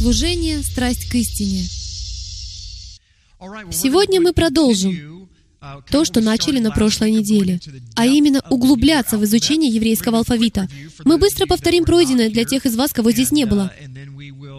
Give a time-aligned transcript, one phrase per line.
[0.00, 1.62] Служение «Страсть к истине».
[3.70, 5.28] Сегодня мы продолжим
[5.90, 7.60] то, что начали на прошлой неделе,
[7.96, 10.68] а именно углубляться в изучение еврейского алфавита.
[11.04, 13.74] Мы быстро повторим пройденное для тех из вас, кого здесь не было,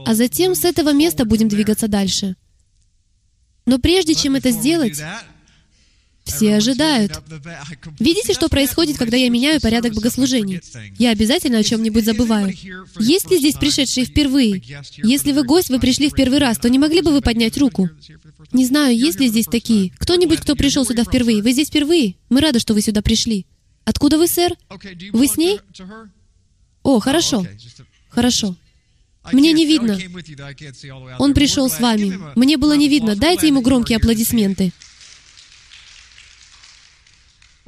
[0.05, 2.35] а затем с этого места будем двигаться дальше.
[3.65, 5.01] Но прежде чем это сделать,
[6.23, 7.19] все ожидают.
[7.99, 10.61] Видите, что происходит, когда я меняю порядок богослужений?
[10.97, 12.53] Я обязательно о чем-нибудь забываю.
[12.99, 14.61] Есть ли здесь пришедшие впервые?
[14.97, 17.89] Если вы гость, вы пришли в первый раз, то не могли бы вы поднять руку?
[18.51, 19.91] Не знаю, есть ли здесь такие.
[19.97, 21.41] Кто-нибудь, кто пришел сюда впервые?
[21.41, 22.15] Вы здесь впервые?
[22.29, 23.45] Мы рады, что вы сюда пришли.
[23.83, 24.55] Откуда вы, сэр?
[25.11, 25.59] Вы с ней?
[26.83, 27.45] О, хорошо.
[28.09, 28.55] Хорошо.
[29.31, 29.97] Мне не видно.
[31.19, 32.19] Он пришел с вами.
[32.35, 33.15] Мне было не видно.
[33.15, 34.71] Дайте ему громкие аплодисменты.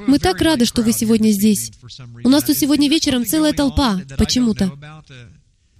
[0.07, 1.71] Мы так рады, что вы сегодня здесь.
[2.23, 4.71] У нас тут сегодня вечером целая толпа, почему-то.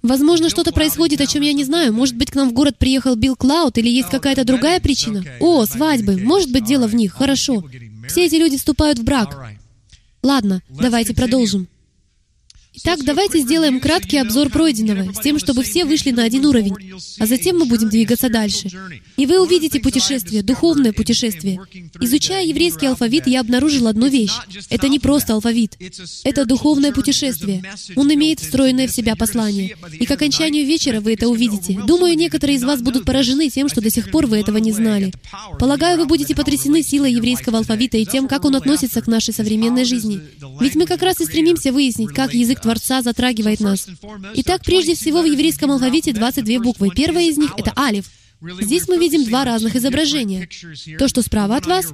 [0.02, 1.94] Возможно, что-то происходит, о чем я не знаю.
[1.94, 5.24] Может быть, к нам в город приехал Билл Клауд, или есть какая-то другая причина?
[5.40, 6.18] О, свадьбы.
[6.18, 7.14] Может быть, дело в них.
[7.14, 7.64] Хорошо.
[8.08, 9.48] Все эти люди вступают в брак.
[10.22, 11.68] Ладно, давайте продолжим.
[12.76, 16.74] Итак, давайте сделаем краткий обзор пройденного, с тем, чтобы все вышли на один уровень,
[17.20, 18.68] а затем мы будем двигаться дальше.
[19.16, 21.60] И вы увидите путешествие, духовное путешествие.
[22.00, 24.32] Изучая еврейский алфавит, я обнаружил одну вещь.
[24.70, 25.78] Это не просто алфавит.
[26.24, 27.62] Это духовное путешествие.
[27.94, 29.76] Он имеет встроенное в себя послание.
[29.92, 31.80] И к окончанию вечера вы это увидите.
[31.86, 35.12] Думаю, некоторые из вас будут поражены тем, что до сих пор вы этого не знали.
[35.60, 39.84] Полагаю, вы будете потрясены силой еврейского алфавита и тем, как он относится к нашей современной
[39.84, 40.20] жизни.
[40.60, 43.86] Ведь мы как раз и стремимся выяснить, как язык Творца затрагивает нас.
[44.36, 46.88] Итак, прежде всего в еврейском алфавите 22 буквы.
[46.96, 48.06] Первая из них— это алиф.
[48.60, 50.48] Здесь мы видим два разных изображения.
[50.98, 51.92] То, что справа от вас,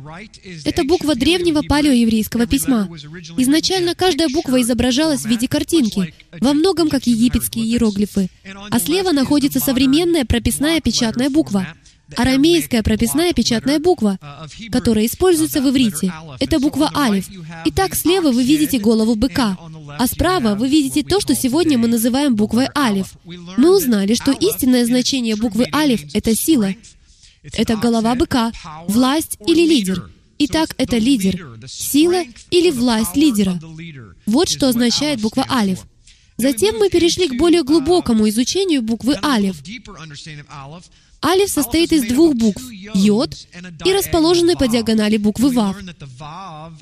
[0.64, 2.88] это буква древнего палеоеврейского письма.
[3.36, 8.28] Изначально каждая буква изображалась в виде картинки, во многом как египетские иероглифы.
[8.70, 11.66] А слева находится современная прописная печатная буква—
[12.16, 14.18] арамейская прописная печатная буква,
[14.70, 16.12] которая используется в иврите.
[16.38, 17.28] Это буква алиф.
[17.66, 19.56] Итак, слева вы видите голову быка,
[19.98, 23.12] а справа вы видите то, что сегодня мы называем буквой алиф.
[23.24, 26.74] Мы узнали, что истинное значение буквы алиф— это сила.
[27.42, 28.52] Это голова быка,
[28.86, 30.10] власть или лидер.
[30.38, 33.60] Итак, это лидер, сила или власть лидера.
[34.26, 35.80] Вот что означает буква алиф.
[36.38, 39.62] Затем мы перешли к более глубокому изучению буквы алиф.
[41.24, 42.62] Алиф состоит из двух букв—
[42.94, 43.36] йод
[43.84, 45.76] и расположенной по диагонали буквы вав.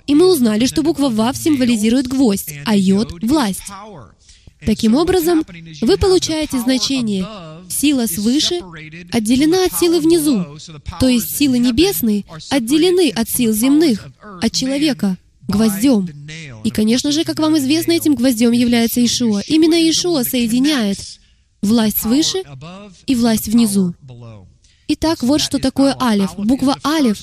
[0.06, 3.62] И мы узнали, что буква вав символизирует гвоздь, а йод— власть.
[4.65, 5.44] Таким образом,
[5.81, 7.26] вы получаете значение
[7.69, 8.60] «сила свыше
[9.12, 10.44] отделена от силы внизу»,
[11.00, 14.06] то есть силы небесные отделены от сил земных,
[14.43, 15.16] от человека,
[15.47, 16.09] гвоздем.
[16.65, 19.43] И, конечно же, как вам известно, этим гвоздем является Ишуа.
[19.47, 20.99] Именно Ишуа соединяет
[21.62, 22.42] власть свыше
[23.06, 23.94] и власть внизу.
[24.91, 26.34] Итак, вот что такое алиф.
[26.38, 27.19] Буква алиф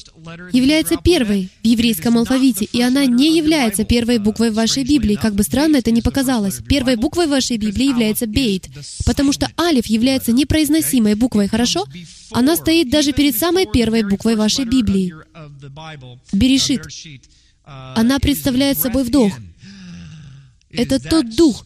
[0.54, 5.42] является первой в еврейском алфавите, и она не является первой буквой вашей Библии, как бы
[5.42, 6.62] странно это ни показалось.
[6.68, 8.70] Первой буквой вашей Библии является бейт,
[9.08, 11.86] потому что алиф является непроизносимой буквой, хорошо?
[12.30, 15.12] Она стоит даже перед самой первой буквой вашей Библии.
[16.34, 16.84] Берешит.
[17.64, 19.34] Она представляет собой вдох.
[20.78, 21.66] Это тот дух,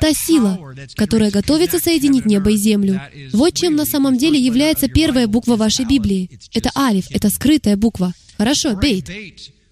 [0.00, 3.00] та сила, которая готовится соединить небо и землю.
[3.32, 6.30] Вот чем на самом деле является первая буква вашей Библии.
[6.52, 8.12] Это алиф, это скрытая буква.
[8.36, 9.10] Хорошо, бейт.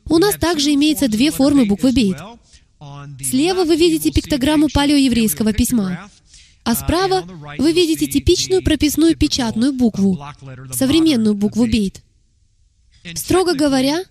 [0.06, 2.16] У нас также имеется две формы буквы бейт.
[3.22, 6.08] Слева вы видите пиктограмму палеоеврейского письма,
[6.64, 7.24] а справа
[7.58, 10.18] вы видите типичную прописную печатную букву,
[10.72, 12.02] современную букву бейт.
[13.14, 14.04] Строго говоря,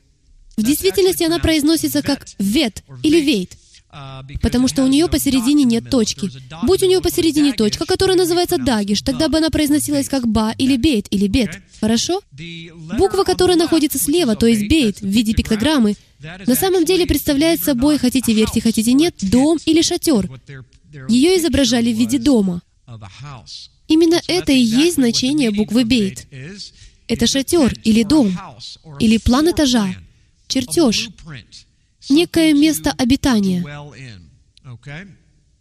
[0.58, 3.52] в действительности она произносится как «вет» или «вейт»,
[4.42, 6.30] потому что у нее посередине нет точки.
[6.64, 10.78] Будь у нее посередине точка, которая называется дагиш, тогда бы она произносилась как ба или
[10.78, 11.60] бейт или бет.
[11.80, 12.22] Хорошо?
[12.98, 15.96] Буква, которая находится слева, то есть бейт, в виде пиктограммы,
[16.46, 20.30] на самом деле представляет собой, хотите верьте, хотите нет, дом или шатер.
[21.10, 22.62] Ее изображали в виде дома.
[23.88, 26.28] Именно это и есть значение буквы бейт.
[27.08, 28.38] Это шатер или дом,
[29.00, 29.96] или план этажа,
[30.48, 31.10] чертеж,
[32.10, 33.64] некое место обитания.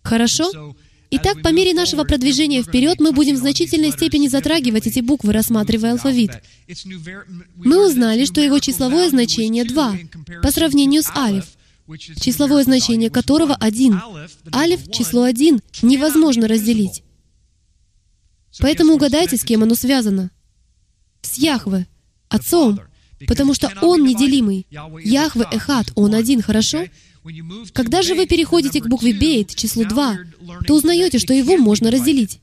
[0.03, 0.75] Хорошо?
[1.11, 5.93] Итак, по мере нашего продвижения вперед, мы будем в значительной степени затрагивать эти буквы, рассматривая
[5.93, 6.43] алфавит.
[7.57, 9.99] Мы узнали, что его числовое значение 2,
[10.43, 11.47] по сравнению с алиф,
[12.21, 14.01] числовое значение которого 1.
[14.53, 17.03] Алиф, число 1, невозможно разделить.
[18.59, 20.31] Поэтому угадайте, с кем оно связано.
[21.23, 21.87] С Яхве,
[22.29, 22.81] Отцом,
[23.27, 24.67] потому что Он неделимый.
[25.03, 26.87] Яхве Эхат, Он один, хорошо?
[27.73, 30.19] Когда же вы переходите к букве Бейт, числу 2,
[30.67, 32.41] то узнаете, что его можно разделить.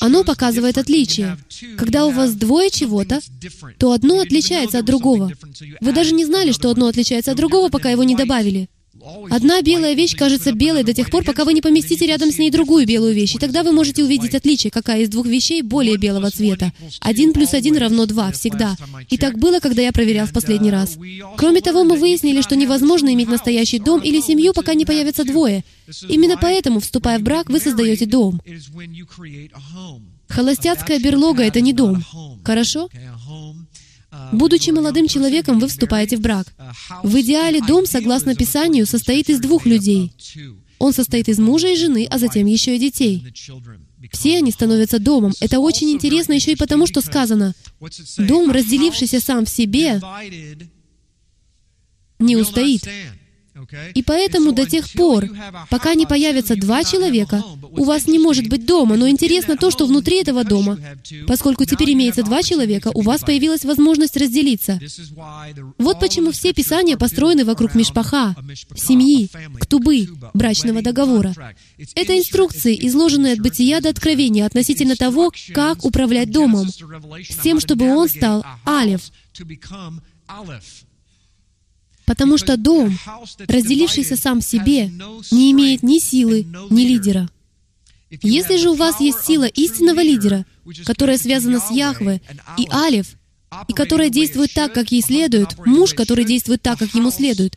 [0.00, 1.38] Оно показывает отличие.
[1.76, 3.20] Когда у вас двое чего-то,
[3.78, 5.32] то одно отличается от другого.
[5.80, 8.68] Вы даже не знали, что одно отличается от другого, пока его не добавили.
[9.30, 12.50] Одна белая вещь кажется белой до тех пор, пока вы не поместите рядом с ней
[12.50, 16.30] другую белую вещь, и тогда вы можете увидеть отличие, какая из двух вещей более белого
[16.30, 16.72] цвета.
[17.00, 18.76] Один плюс один равно два, всегда.
[19.08, 20.98] И так было, когда я проверял в последний раз.
[21.36, 25.64] Кроме того, мы выяснили, что невозможно иметь настоящий дом или семью, пока не появятся двое.
[26.08, 28.40] Именно поэтому, вступая в брак, вы создаете дом.
[30.28, 32.04] Холостяцкая берлога— это не дом.
[32.44, 32.88] Хорошо?
[34.32, 36.46] Будучи молодым человеком, вы вступаете в брак.
[37.02, 40.12] В идеале дом, согласно Писанию, состоит из двух людей.
[40.78, 43.24] Он состоит из мужа и жены, а затем еще и детей.
[44.12, 45.32] Все они становятся домом.
[45.40, 47.54] Это очень интересно еще и потому, что сказано,
[48.16, 50.00] «Дом, разделившийся сам в себе,
[52.18, 52.88] не устоит».
[53.94, 55.28] И поэтому до тех пор,
[55.68, 57.42] пока не появятся два человека,
[57.72, 58.96] у вас не может быть дома.
[58.96, 60.78] Но интересно то, что внутри этого дома,
[61.26, 64.80] поскольку теперь имеется два человека, у вас появилась возможность разделиться.
[65.78, 68.34] Вот почему все писания построены вокруг мишпаха,
[68.76, 69.30] семьи,
[69.60, 71.34] ктубы, брачного договора.
[71.94, 77.94] Это инструкции, изложенные от бытия до откровения относительно того, как управлять домом, с тем, чтобы
[77.94, 79.02] он стал алев,
[82.10, 82.98] Потому что дом,
[83.46, 84.90] разделившийся сам себе,
[85.30, 87.30] не имеет ни силы, ни лидера.
[88.10, 90.44] Если же у вас есть сила истинного лидера,
[90.86, 92.20] которая связана с Яхве,
[92.58, 93.14] и Алиф,
[93.68, 97.56] и которая действует так, как ей следует, муж, который действует так, как ему следует,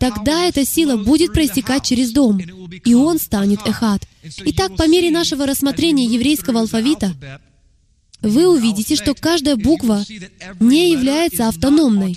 [0.00, 2.40] тогда эта сила будет проистекать через дом,
[2.84, 4.08] и он станет Эхат.
[4.38, 7.14] Итак, по мере нашего рассмотрения еврейского алфавита,
[8.22, 10.04] вы увидите, что каждая буква
[10.58, 12.16] не является автономной.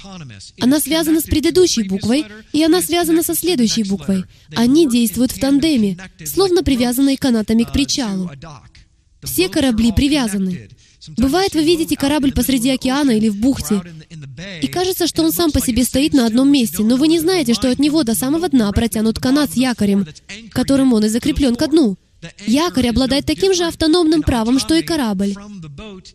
[0.60, 4.26] Она связана с предыдущей буквой, и она связана со следующей буквой.
[4.56, 8.30] Они действуют в тандеме, словно привязанные канатами к причалу.
[9.24, 10.70] Все корабли привязаны.
[11.18, 13.82] Бывает, вы видите корабль посреди океана или в бухте,
[14.62, 17.54] и кажется, что он сам по себе стоит на одном месте, но вы не знаете,
[17.54, 20.08] что от него до самого дна протянут канат с якорем,
[20.52, 21.98] которым он и закреплен ко дну.
[22.46, 25.36] Якорь обладает таким же автономным правом, что и корабль.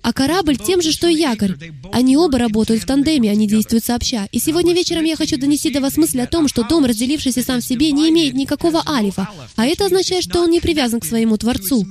[0.03, 1.57] А корабль тем же, что и якорь.
[1.93, 4.29] Они оба работают в тандеме, они действуют сообща.
[4.33, 7.61] И сегодня вечером я хочу донести до вас мысль о том, что дом, разделившийся сам
[7.61, 9.29] в себе, не имеет никакого алифа.
[9.57, 11.87] А это означает, что он не привязан к своему Творцу.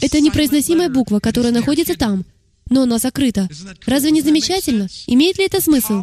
[0.00, 2.24] Это непроизносимая буква, которая находится там,
[2.70, 3.48] но она закрыта.
[3.86, 4.88] Разве не замечательно?
[5.06, 6.02] Имеет ли это смысл?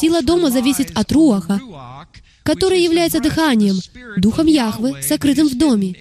[0.00, 1.60] Сила дома зависит от руаха,
[2.42, 3.76] который является дыханием,
[4.16, 5.96] духом Яхвы, сокрытым в доме.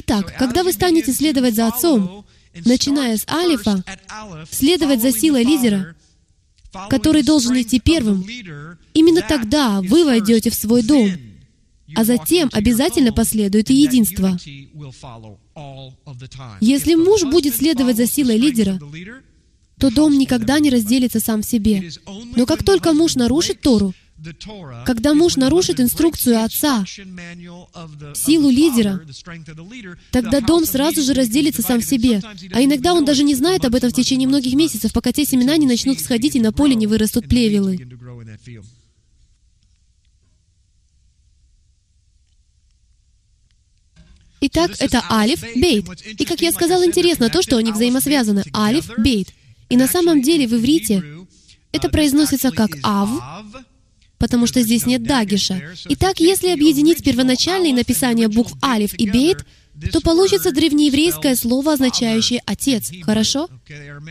[0.00, 2.24] Итак, когда вы станете следовать за Отцом,
[2.64, 3.82] начиная с Алифа,
[4.48, 5.96] следовать за силой лидера,
[6.88, 8.24] который должен идти первым,
[8.94, 11.10] именно тогда вы войдете в свой дом,
[11.96, 14.38] а затем обязательно последует и единство.
[16.60, 18.78] Если муж будет следовать за силой лидера,
[19.80, 21.90] то дом никогда не разделится сам себе.
[22.36, 23.94] Но как только муж нарушит Тору,
[24.84, 26.84] когда муж нарушит инструкцию отца,
[28.14, 29.00] силу лидера,
[30.10, 32.20] тогда дом сразу же разделится сам в себе.
[32.52, 35.56] А иногда он даже не знает об этом в течение многих месяцев, пока те семена
[35.56, 37.78] не начнут всходить и на поле не вырастут плевелы.
[44.40, 45.84] Итак, это алиф, бейт.
[46.18, 48.44] И, как я сказал, интересно то, что они взаимосвязаны.
[48.54, 49.28] Алиф, бейт.
[49.68, 51.02] И на самом деле в иврите
[51.72, 53.10] это произносится как ав,
[54.18, 55.62] потому что здесь нет дагиша.
[55.88, 59.44] Итак, если объединить первоначальные написания букв алиф и бейт,
[59.92, 62.90] то получится древнееврейское слово, означающее «отец».
[63.02, 63.48] Хорошо?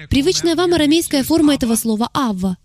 [0.10, 2.58] Привычная вам арамейская форма этого слова «авва».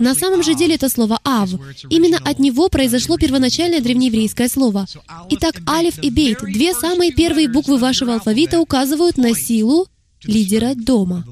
[0.00, 1.50] На самом же деле это слово «ав».
[1.90, 4.86] Именно от него произошло первоначальное древнееврейское слово.
[5.30, 9.86] Итак, алиф и бейт, две самые первые буквы вашего алфавита, указывают на силу
[10.24, 11.24] лидера дома.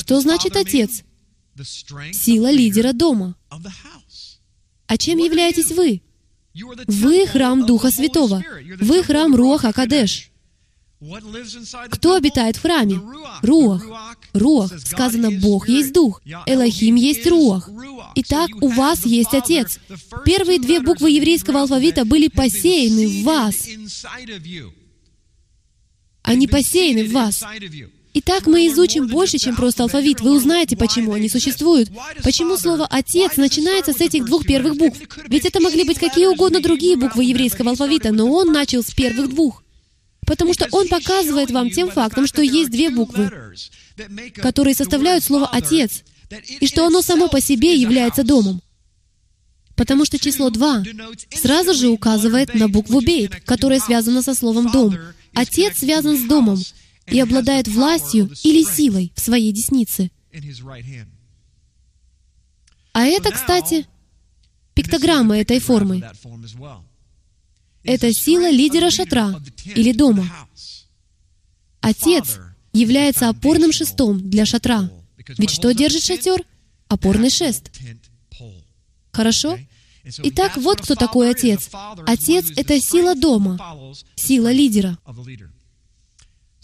[0.00, 1.02] Что значит отец?
[2.12, 3.36] Сила лидера дома.
[4.86, 6.00] А чем являетесь вы?
[6.86, 8.42] Вы храм Духа Святого.
[8.80, 10.30] Вы храм Руаха Кадеш.
[11.90, 12.98] Кто обитает в храме?
[13.42, 13.84] Руах.
[14.32, 14.72] Руах.
[14.80, 16.22] Сказано, Бог есть Дух.
[16.46, 17.68] Элохим есть Руах.
[18.14, 19.78] Итак, у вас есть Отец.
[20.24, 23.68] Первые две буквы еврейского алфавита были посеяны в вас.
[26.22, 27.44] Они посеяны в вас.
[28.12, 30.20] Итак, мы изучим больше, чем просто алфавит.
[30.20, 31.90] Вы узнаете, почему они существуют.
[32.24, 34.98] Почему слово «отец» начинается с этих двух первых букв.
[35.28, 39.30] Ведь это могли быть какие угодно другие буквы еврейского алфавита, но он начал с первых
[39.30, 39.62] двух.
[40.26, 43.30] Потому что он показывает вам тем фактом, что есть две буквы,
[44.36, 46.02] которые составляют слово «отец»,
[46.60, 48.60] и что оно само по себе является домом.
[49.76, 50.84] Потому что число 2
[51.34, 54.96] сразу же указывает на букву «бейт», которая связана со словом «дом».
[55.32, 56.60] Отец связан с домом
[57.06, 60.10] и обладает властью или силой в своей деснице.
[62.92, 63.86] А это, кстати,
[64.74, 66.02] пиктограмма этой формы.
[67.82, 70.26] Это сила лидера шатра или дома.
[71.80, 72.38] Отец
[72.72, 74.90] является опорным шестом для шатра.
[75.38, 76.44] Ведь что держит шатер?
[76.88, 77.70] Опорный шест.
[79.12, 79.58] Хорошо?
[80.04, 81.70] Итак, вот кто такой Отец.
[82.06, 84.98] Отец— это сила дома, сила лидера.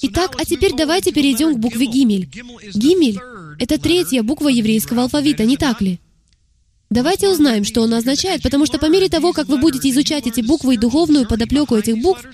[0.03, 2.29] Итак, а теперь давайте перейдем к букве Гимель.
[2.75, 3.19] Гимель—
[3.59, 6.01] это третья буква еврейского алфавита, не так ли?
[6.91, 10.41] Давайте узнаем, что она означает, потому что по мере того, как вы будете изучать эти
[10.41, 12.25] буквы и духовную подоплеку этих букв,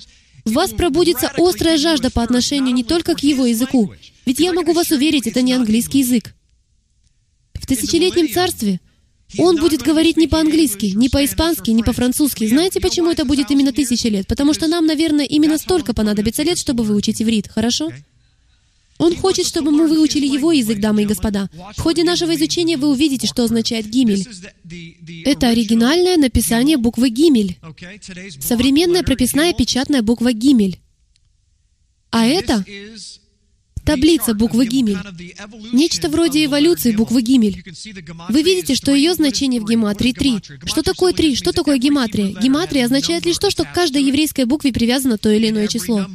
[0.45, 3.93] в вас пробудится острая жажда по отношению не только к его языку.
[4.27, 6.35] Ведь я могу вас уверить, это не английский язык.
[7.55, 8.81] В тысячелетнем царстве
[9.39, 12.47] он будет говорить не по-английски, не по-испански, не по-французски.
[12.47, 14.27] Знаете, почему это будет именно тысяча лет?
[14.27, 17.91] Потому что нам, наверное, именно столько понадобится лет, чтобы выучить иврит, хорошо?
[18.99, 21.51] Он хочет, чтобы мы выучили его язык, дамы и господа.
[21.77, 24.25] В ходе нашего изучения вы увидите, что означает гимель.
[25.25, 27.59] Это оригинальное написание буквы гимель.
[28.41, 30.79] Современная прописная печатная буква гимель.
[32.11, 32.65] А это
[33.85, 34.99] таблица буквы Гимель.
[35.73, 37.63] Нечто вроде эволюции буквы Гимель.
[38.29, 40.39] Вы видите, что ее значение в гематрии 3.
[40.67, 41.35] Что такое 3?
[41.35, 42.35] Что такое гематрия?
[42.41, 46.07] Гематрия означает лишь то, что к каждой еврейской букве привязано то или иное число.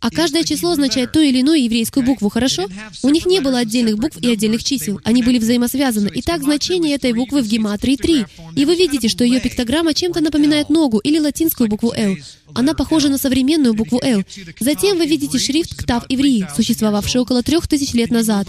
[0.00, 2.68] А каждое число означает ту или иную еврейскую букву, хорошо?
[3.02, 5.00] У них не было отдельных букв и отдельных чисел.
[5.04, 6.10] Они были взаимосвязаны.
[6.14, 8.26] Итак, значение этой буквы в гематрии 3.
[8.56, 12.16] И вы видите, что ее пиктограмма чем-то напоминает ногу или латинскую букву «Л».
[12.54, 14.22] Она похожа на современную букву «Л».
[14.58, 18.48] Затем вы видите шрифт «Ктав Иврии», существовавший около трех тысяч лет назад.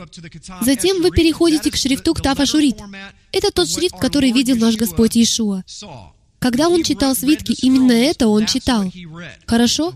[0.61, 2.77] Затем вы переходите к шрифту «Ктав Ашурит».
[3.31, 5.63] Это тот шрифт, который видел наш Господь Иешуа.
[6.41, 8.91] Когда он читал свитки, именно это он читал.
[9.45, 9.93] Хорошо?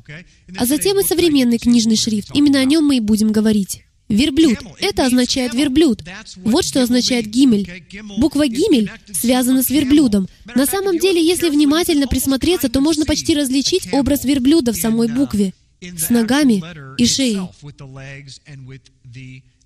[0.56, 2.30] А затем и современный книжный шрифт.
[2.36, 3.82] Именно о нем мы и будем говорить.
[4.10, 4.60] Верблюд.
[4.80, 6.04] Это означает верблюд.
[6.38, 7.84] Вот что означает гимель.
[8.20, 10.28] Буква гимель связана с верблюдом.
[10.54, 15.52] На самом деле, если внимательно присмотреться, то можно почти различить образ верблюда в самой букве
[15.82, 16.64] с ногами
[16.98, 17.42] и шеей.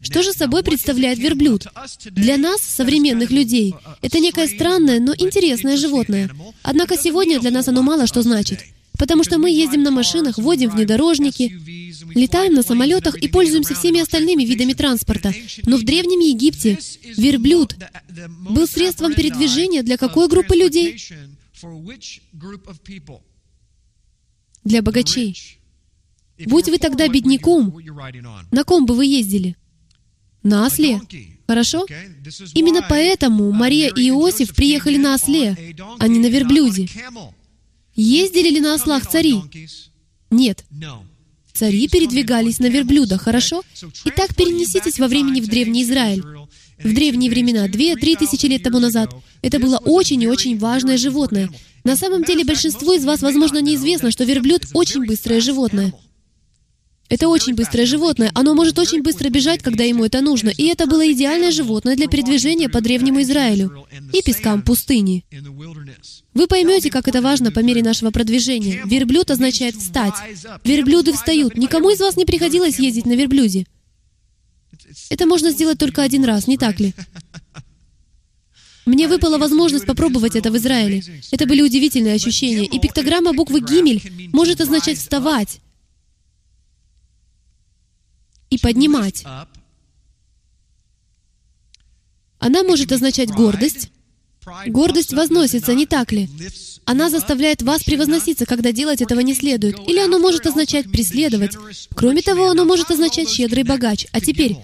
[0.01, 1.67] Что же собой представляет верблюд?
[2.11, 6.29] Для нас, современных людей, это некое странное, но интересное животное.
[6.63, 8.63] Однако сегодня для нас оно мало что значит.
[8.97, 11.57] Потому что мы ездим на машинах, водим внедорожники,
[12.13, 15.33] летаем на самолетах и пользуемся всеми остальными видами транспорта.
[15.65, 16.77] Но в Древнем Египте
[17.15, 17.75] верблюд
[18.49, 21.01] был средством передвижения для какой группы людей?
[24.65, 25.58] Для богачей.
[26.45, 27.75] Будь вы тогда бедняком,
[28.51, 29.55] на ком бы вы ездили?
[30.43, 31.01] На осле.
[31.47, 31.85] Хорошо?
[32.53, 36.87] Именно поэтому Мария и Иосиф приехали на осле, а не на верблюде.
[37.95, 39.41] Ездили ли на ослах цари?
[40.29, 40.63] Нет.
[41.51, 43.63] Цари передвигались на верблюдах, хорошо?
[44.05, 46.23] Итак, перенеситесь во времени в Древний Израиль.
[46.81, 51.49] В древние времена, две-три тысячи лет тому назад, это было очень и очень важное животное.
[51.83, 55.93] На самом деле, большинству из вас, возможно, неизвестно, что верблюд— очень быстрое животное.
[57.09, 58.31] Это очень быстрое животное.
[58.35, 60.49] Оно может очень быстро бежать, когда ему это нужно.
[60.49, 65.25] И это было идеальное животное для передвижения по древнему Израилю и пескам пустыни.
[66.35, 68.83] Вы поймете, как это важно по мере нашего продвижения.
[68.85, 70.13] Верблюд означает «встать».
[70.63, 71.57] Верблюды встают.
[71.57, 73.65] Никому из вас не приходилось ездить на верблюде.
[75.09, 76.93] Это можно сделать только один раз, не так ли?
[78.85, 81.03] Мне выпала возможность попробовать это в Израиле.
[81.31, 82.65] Это были удивительные ощущения.
[82.65, 85.59] И пиктограмма буквы «Гимель» может означать «вставать»,
[88.49, 89.23] и поднимать.
[92.39, 93.91] Она может означать гордость.
[94.67, 96.29] Гордость возносится, не так ли?
[96.85, 99.77] Она заставляет вас превозноситься, когда делать этого не следует.
[99.87, 101.55] Или оно может означать преследовать.
[101.93, 104.07] Кроме того, оно может означать щедрый богач.
[104.11, 104.57] А теперь,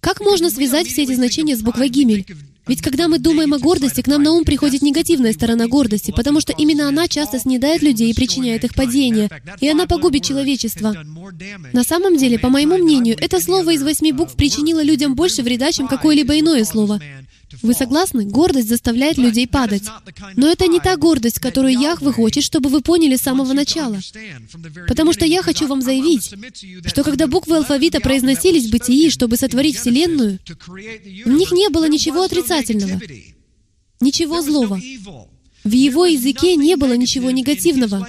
[0.00, 2.24] как можно связать все эти значения с буквой «Гимель»?
[2.66, 6.40] Ведь когда мы думаем о гордости, к нам на ум приходит негативная сторона гордости, потому
[6.40, 9.30] что именно она часто снедает людей и причиняет их падение,
[9.60, 10.96] и она погубит человечество.
[11.72, 15.70] На самом деле, по моему мнению, это слово из восьми букв причинило людям больше вреда,
[15.70, 17.00] чем какое-либо иное слово.
[17.62, 18.24] Вы согласны?
[18.24, 19.84] Гордость заставляет людей падать.
[20.34, 23.98] Но это не та гордость, которую Яхве хочет, чтобы вы поняли с самого начала.
[24.88, 26.34] Потому что я хочу вам заявить,
[26.86, 30.38] что когда буквы алфавита произносились в бытии, чтобы сотворить Вселенную,
[31.24, 33.00] в них не было ничего отрицательного,
[34.00, 34.80] ничего злого.
[35.64, 38.06] В его языке не было ничего негативного.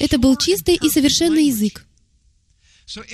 [0.00, 1.86] Это был чистый и совершенный язык.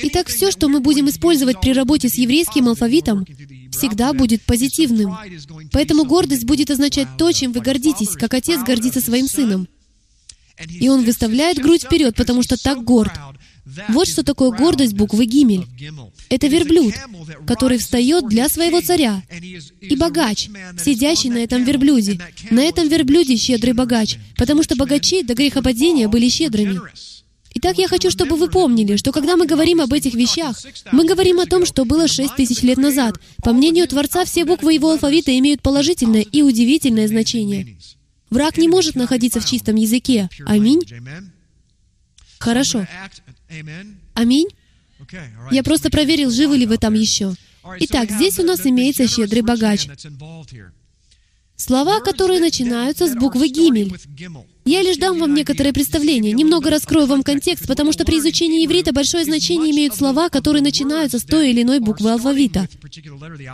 [0.03, 3.27] Итак, все, что мы будем использовать при работе с еврейским алфавитом,
[3.73, 5.17] всегда будет позитивным.
[5.73, 9.69] Поэтому гордость будет означать то, чем вы гордитесь, как отец гордится своим сыном.
[10.69, 13.13] И он выставляет грудь вперед, потому что так горд.
[13.89, 15.67] Вот что такое гордость буквы Гимель.
[16.29, 16.95] Это верблюд,
[17.47, 19.23] который встает для своего царя.
[19.81, 20.49] И богач,
[20.83, 22.21] сидящий на этом верблюде.
[22.51, 26.81] На этом верблюде щедрый богач, потому что богачи до грехопадения были щедрыми.
[27.59, 30.61] Итак, я хочу, чтобы вы помнили, что когда мы говорим об этих вещах,
[30.93, 33.19] мы говорим о том, что было шесть тысяч лет назад.
[33.43, 37.79] По мнению Творца, все буквы его алфавита имеют положительное и удивительное значение.
[38.29, 40.29] Враг не может находиться в чистом языке.
[40.45, 40.83] Аминь.
[42.39, 42.87] Хорошо.
[44.13, 44.49] Аминь.
[45.51, 47.35] Я просто проверил, живы ли вы там еще.
[47.81, 49.89] Итак, здесь у нас имеется щедрый богач.
[51.57, 53.93] Слова, которые начинаются с буквы «гимель».
[54.67, 58.93] Я лишь дам вам некоторое представление, немного раскрою вам контекст, потому что при изучении иврита
[58.93, 62.69] большое значение имеют слова, которые начинаются с той или иной буквы алфавита.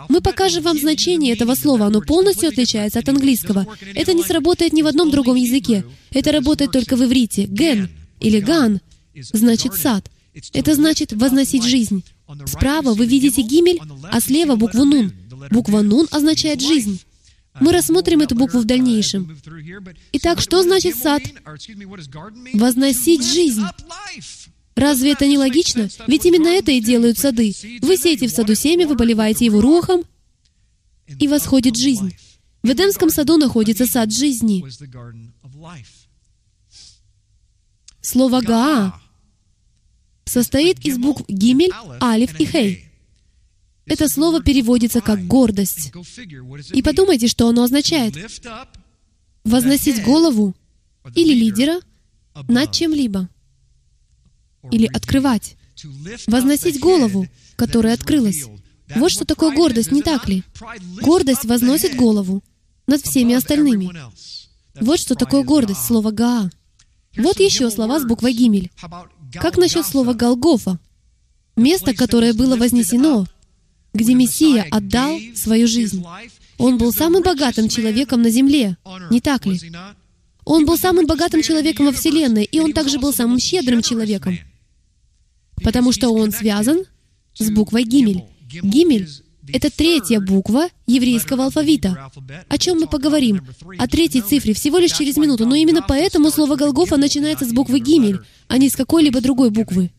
[0.09, 3.67] Мы покажем вам значение этого слова, оно полностью отличается от английского.
[3.95, 5.85] Это не сработает ни в одном другом языке.
[6.11, 7.45] Это работает только в иврите.
[7.45, 8.81] «Ген» или «ган»
[9.15, 10.09] значит «сад».
[10.51, 12.03] Это значит «возносить жизнь».
[12.47, 13.79] Справа вы видите гимель,
[14.11, 15.13] а слева букву «нун».
[15.51, 16.99] Буква «нун» означает «жизнь».
[17.59, 19.37] Мы рассмотрим эту букву в дальнейшем.
[20.13, 21.21] Итак, что значит сад?
[22.53, 23.63] Возносить жизнь.
[24.75, 25.87] Разве это не логично?
[26.07, 27.53] Ведь именно это и делают сады.
[27.81, 30.03] Вы сеете в саду семя, вы поливаете его рухом,
[31.19, 32.15] и восходит жизнь.
[32.63, 34.63] В Эдемском саду находится сад жизни.
[38.01, 39.01] Слово «гаа»
[40.25, 42.92] состоит из букв «гимель», «алиф» и «хей».
[43.85, 45.91] Это слово переводится как «гордость».
[46.73, 48.15] И подумайте, что оно означает.
[49.43, 50.55] Возносить голову
[51.15, 51.79] или лидера
[52.47, 53.29] над чем-либо.
[54.71, 55.57] Или открывать.
[56.27, 58.45] Возносить голову, которая открылась.
[58.95, 60.43] Вот что такое гордость, не так ли?
[61.01, 62.43] Гордость возносит голову
[62.87, 63.89] над всеми остальными.
[64.79, 66.49] Вот что такое гордость, слово «гаа».
[67.17, 68.71] Вот еще слова с буквой «гимель».
[69.33, 70.79] Как насчет слова «голгофа»?
[71.55, 73.27] Место, которое было вознесено,
[73.93, 76.03] где Мессия отдал свою жизнь.
[76.57, 78.77] Он был самым богатым человеком на земле,
[79.09, 79.59] не так ли?
[80.45, 84.37] Он был самым богатым человеком во Вселенной, и он также был самым щедрым человеком,
[85.63, 86.83] потому что он связан
[87.35, 88.23] с буквой Гимель.
[88.61, 89.09] Гимель—
[89.47, 92.11] это третья буква еврейского алфавита.
[92.49, 93.41] О чем мы поговорим?
[93.77, 97.79] О третьей цифре всего лишь через минуту, но именно поэтому слово Голгофа начинается с буквы
[97.79, 99.91] Гимель, а не с какой-либо другой буквы.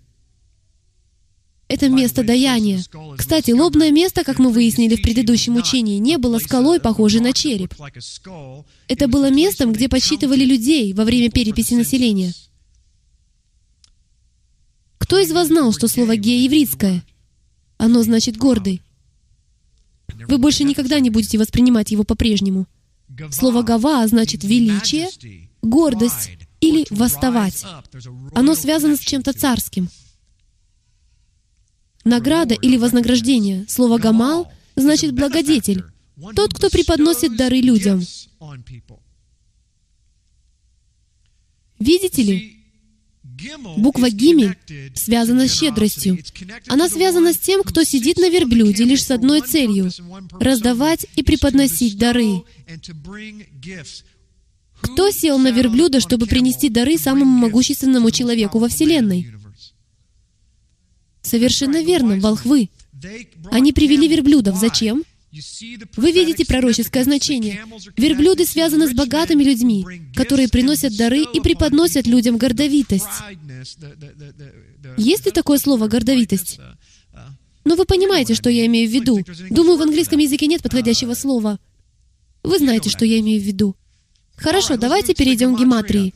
[1.68, 2.82] Это место даяния.
[3.16, 7.74] Кстати, лобное место, как мы выяснили в предыдущем учении, не было скалой, похожей на череп.
[8.86, 12.32] Это было местом, где подсчитывали людей во время переписи населения.
[14.98, 17.02] Кто из вас знал, что слово «гея» еврейское?
[17.78, 18.82] Оно значит «гордый».
[20.28, 22.66] Вы больше никогда не будете воспринимать его по-прежнему.
[23.30, 25.08] Слово «гава» значит «величие»,
[25.62, 27.64] «гордость» или «восставать».
[28.34, 29.88] Оно связано с чем-то царским—
[32.04, 33.64] Награда или вознаграждение.
[33.68, 35.84] Слово «гамал» значит «благодетель»,
[36.36, 38.02] тот, кто преподносит дары людям.
[41.78, 42.50] Видите ли?
[43.76, 44.56] Буква «гимель»
[44.94, 46.18] связана с щедростью.
[46.68, 49.90] Она связана с тем, кто сидит на верблюде лишь с одной целью—
[50.40, 52.42] раздавать и преподносить дары.
[54.80, 59.32] Кто сел на верблюда, чтобы принести дары самому могущественному человеку во Вселенной?
[61.24, 62.68] Совершенно верно, волхвы.
[63.50, 64.56] Они привели верблюдов.
[64.56, 65.02] Зачем?
[65.96, 67.64] Вы видите пророческое значение.
[67.96, 69.84] Верблюды связаны с богатыми людьми,
[70.14, 73.06] которые приносят дары и преподносят людям гордовитость.
[74.96, 76.60] Есть ли такое слово «гордовитость»?
[77.64, 79.24] Но вы понимаете, что я имею в виду.
[79.50, 81.58] Думаю, в английском языке нет подходящего слова.
[82.42, 83.74] Вы знаете, что я имею в виду.
[84.36, 86.14] Хорошо, давайте перейдем к гематрии.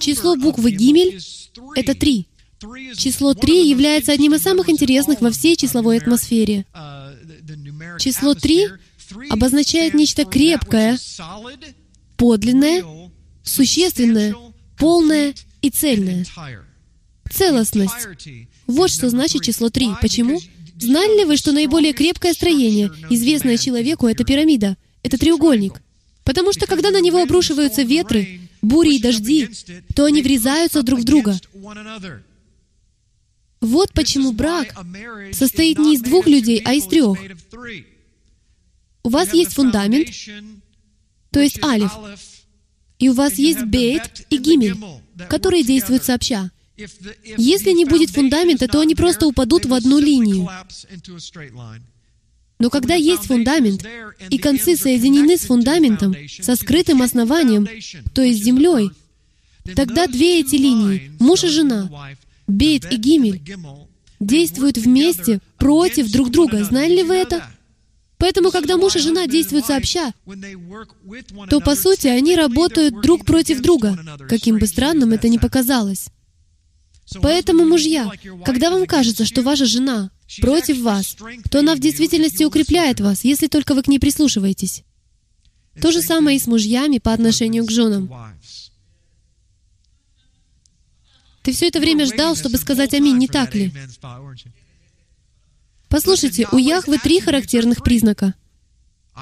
[0.00, 1.20] Число буквы «гимель»—
[1.76, 2.26] это три.
[2.96, 6.64] Число 3 является одним из самых интересных во всей числовой атмосфере.
[7.98, 8.68] Число 3
[9.30, 10.98] обозначает нечто крепкое,
[12.16, 12.84] подлинное,
[13.42, 14.34] существенное,
[14.78, 16.24] полное и цельное.
[17.30, 18.08] Целостность.
[18.66, 19.88] Вот что значит число 3.
[20.00, 20.40] Почему?
[20.78, 24.76] Знали ли вы, что наиболее крепкое строение, известное человеку, это пирамида?
[25.02, 25.80] Это треугольник.
[26.24, 29.48] Потому что когда на него обрушиваются ветры, бури и дожди,
[29.94, 31.38] то они врезаются друг в друга.
[33.62, 34.74] Вот почему брак
[35.32, 37.16] состоит не из двух людей, а из трех.
[39.04, 40.08] У вас есть фундамент,
[41.30, 41.92] то есть алиф,
[42.98, 44.76] и у вас есть бейт и гимель,
[45.30, 46.50] которые действуют сообща.
[47.36, 50.48] Если не будет фундамента, то они просто упадут в одну линию.
[52.58, 53.84] Но когда есть фундамент,
[54.28, 57.68] и концы соединены с фундаментом, со скрытым основанием,
[58.12, 58.90] то есть землей,
[59.76, 61.88] тогда две эти линии, муж и жена,
[62.46, 63.42] Бейт и Гимель,
[64.20, 66.64] действуют вместе против друг друга.
[66.64, 67.44] Знали ли вы это?
[68.18, 70.12] Поэтому, когда муж и жена действуют сообща,
[71.50, 76.06] то, по сути, они работают друг против друга, каким бы странным это ни показалось.
[77.20, 78.10] Поэтому, мужья,
[78.44, 81.16] когда вам кажется, что ваша жена против вас,
[81.50, 84.84] то она в действительности укрепляет вас, если только вы к ней прислушиваетесь.
[85.80, 88.08] То же самое и с мужьями по отношению к женам.
[91.42, 93.72] Ты все это время ждал, чтобы сказать «Аминь», не так ли?
[95.88, 98.34] Послушайте, у Яхвы три характерных признака.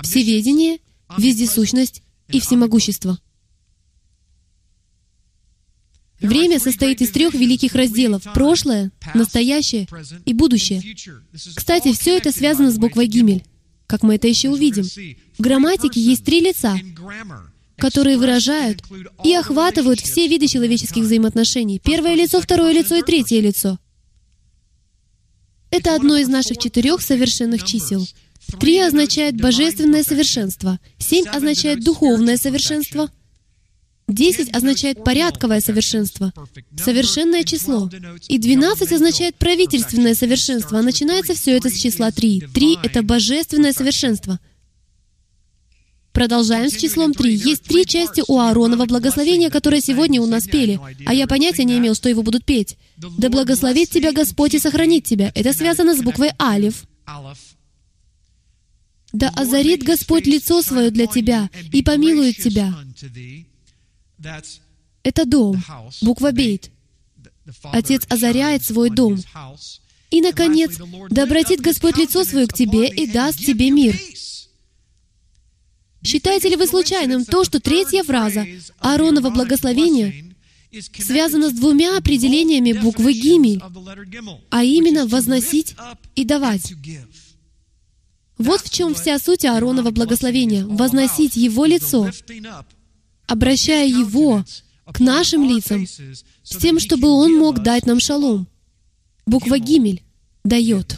[0.03, 0.79] Всеведение,
[1.19, 3.19] вездесущность и всемогущество.
[6.21, 9.89] Время состоит из трех великих разделов— прошлое, настоящее
[10.27, 10.83] и будущее.
[11.57, 13.43] Кстати, все это связано с буквой Гимель,
[13.87, 14.85] как мы это еще увидим.
[15.39, 16.79] В грамматике есть три лица,
[17.81, 18.83] которые выражают
[19.25, 21.81] и охватывают все виды человеческих взаимоотношений.
[21.83, 23.79] Первое лицо, второе лицо и третье лицо.
[25.71, 28.07] Это одно из наших четырех совершенных чисел.
[28.59, 33.11] Три означает божественное совершенство, семь означает духовное совершенство—
[34.11, 36.33] Десять означает порядковое совершенство,
[36.77, 37.89] совершенное число.
[38.27, 42.43] И двенадцать означает правительственное совершенство, а начинается все это с числа три.
[42.53, 44.41] Три— это божественное совершенство.
[46.13, 47.35] Продолжаем с числом три.
[47.35, 51.79] Есть три части у Ааронова благословения, которые сегодня у нас пели, а я понятия не
[51.79, 52.77] имел, что его будут петь.
[52.97, 55.33] «Да благословит тебя Господь и сохранит тебя».
[55.35, 56.85] Это связано с буквой Алиф.
[59.13, 62.75] «Да озарит Господь лицо свое для тебя и помилует тебя».
[65.03, 65.63] Это дом,
[66.03, 66.71] буква Бейт.
[67.63, 69.19] Отец озаряет свой дом.
[70.11, 70.77] И, наконец,
[71.09, 73.97] да обратит Господь лицо свое к тебе и даст тебе мир.
[76.03, 78.47] Считаете ли вы случайным то, что третья фраза
[78.79, 80.35] Ааронова благословения
[80.99, 83.61] связана с двумя определениями буквы Гимель,
[84.51, 85.75] а именно «возносить»
[86.15, 86.73] и «давать».
[88.39, 92.11] Вот в чем вся суть Ааронова благословения— возносить Его лицо,
[93.27, 94.45] обращая его
[94.87, 98.49] к нашим лицам, с тем, чтобы он мог дать нам шалом.
[99.27, 100.03] Буква Гимель
[100.43, 100.97] дает.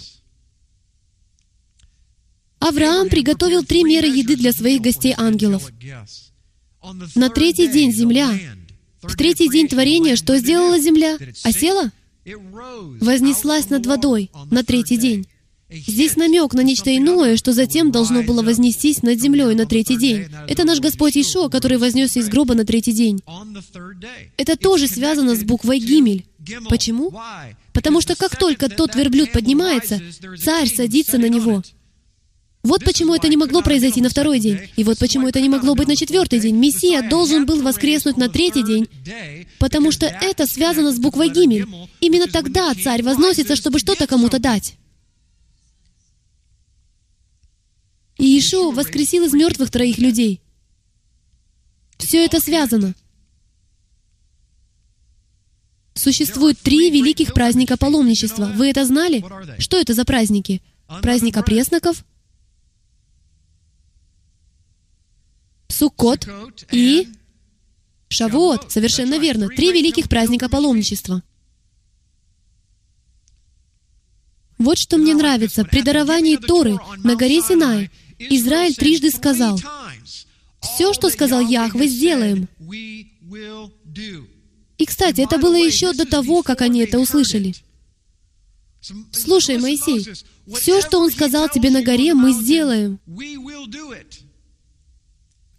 [2.62, 5.68] Авраам приготовил три меры еды для своих гостей-ангелов.
[7.16, 8.30] На третий день земля,
[9.02, 11.18] в третий день творения, что сделала земля?
[11.42, 11.90] Осела?
[13.00, 15.26] Вознеслась над водой на третий день.
[15.70, 20.26] Здесь намек на нечто иное, что затем должно было вознестись над землей на третий день.
[20.46, 23.22] Это наш Господь Ишо, который вознесся из гроба на третий день.
[24.36, 26.26] Это тоже связано с буквой Гимель.
[26.68, 27.12] Почему?
[27.72, 30.00] Потому что как только тот верблюд поднимается,
[30.38, 31.62] царь садится на него.
[32.62, 34.60] Вот почему это не могло произойти на второй день.
[34.76, 36.56] И вот почему это не могло быть на четвертый день.
[36.56, 38.88] Мессия должен был воскреснуть на третий день,
[39.58, 41.66] потому что это связано с буквой Гимель.
[42.00, 44.76] Именно тогда царь возносится, чтобы что-то кому-то дать.
[48.16, 50.40] И Иешуа воскресил из мертвых троих людей.
[51.98, 52.94] Все это связано.
[55.94, 58.52] Существует три великих праздника паломничества.
[58.54, 59.24] Вы это знали?
[59.58, 60.62] Что это за праздники?
[61.00, 62.04] Праздник опресноков,
[65.72, 66.28] Суккот
[66.70, 67.08] и
[68.08, 68.70] Шавуот.
[68.70, 69.48] Совершенно верно.
[69.48, 71.22] Три великих праздника паломничества.
[74.58, 75.64] Вот что мне нравится.
[75.64, 79.58] При даровании Торы на горе Синай Израиль трижды сказал,
[80.60, 82.48] «Все, что сказал Яхве, сделаем».
[84.78, 87.54] И, кстати, это было еще до того, как они это услышали.
[89.12, 90.06] Слушай, Моисей,
[90.52, 92.98] все, что Он сказал тебе на горе, мы сделаем.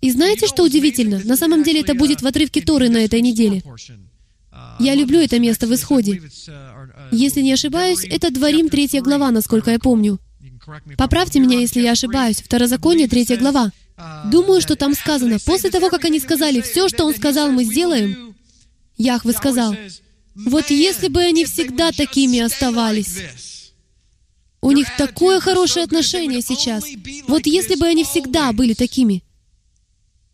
[0.04, 1.22] И знаете, что удивительно?
[1.24, 3.64] На самом деле это будет в отрывке Торы на этой неделе.
[4.78, 6.22] Я люблю это место в Исходе.
[7.14, 10.20] Если не ошибаюсь, это Дворим, третья глава, насколько я помню.
[10.98, 12.42] Поправьте меня, если я ошибаюсь.
[12.42, 13.72] Второзаконие, третья глава.
[14.30, 18.36] Думаю, что там сказано, после того, как они сказали, все, что он сказал, мы сделаем,
[18.98, 19.74] Яхве сказал,
[20.36, 23.20] вот если бы они всегда такими оставались,
[24.60, 26.84] у них такое хорошее отношение сейчас.
[27.30, 29.24] Вот если бы они всегда были такими.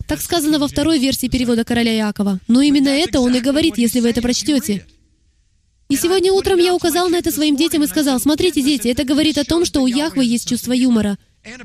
[0.09, 2.39] Так сказано во второй версии перевода короля Иакова.
[2.47, 4.83] Но именно это он и говорит, если вы это прочтете.
[5.87, 9.37] И сегодня утром я указал на это своим детям и сказал, смотрите, дети, это говорит
[9.37, 11.19] о том, что у Яхвы есть чувство юмора.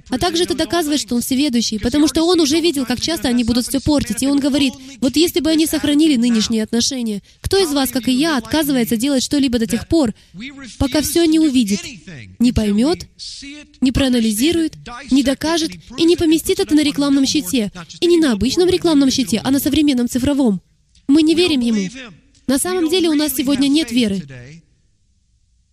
[0.09, 3.43] А также это доказывает, что он всеведущий, потому что он уже видел, как часто они
[3.43, 4.23] будут все портить.
[4.23, 8.13] И он говорит, вот если бы они сохранили нынешние отношения, кто из вас, как и
[8.13, 10.15] я, отказывается делать что-либо до тех пор,
[10.79, 11.81] пока все не увидит,
[12.39, 13.09] не поймет,
[13.81, 14.75] не проанализирует,
[15.11, 17.73] не докажет и не поместит это на рекламном щите.
[18.01, 20.61] И не на обычном рекламном щите, а на современном цифровом.
[21.09, 21.89] Мы не верим ему.
[22.47, 24.23] На самом деле у нас сегодня нет веры.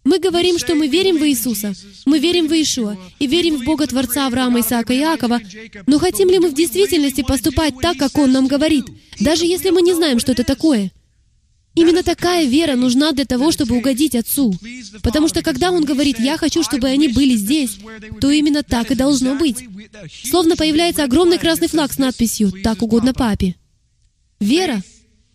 [0.04, 1.74] Мы говорим, что мы верим в Иисуса,
[2.06, 5.40] мы верим в Иешуа и верим в Бога Творца Авраама, Исаака и Иакова,
[5.86, 8.86] но хотим ли мы в действительности поступать так, как Он нам говорит,
[9.20, 10.92] даже если мы не знаем, что это такое?
[11.76, 14.54] Именно такая вера нужна для того, чтобы угодить Отцу.
[15.04, 17.78] Потому что когда Он говорит «Я хочу, чтобы они были здесь»,
[18.20, 19.66] то именно так и должно быть.
[20.26, 23.56] Словно появляется огромный красный флаг с надписью «Так угодно Папе».
[24.42, 24.82] Вера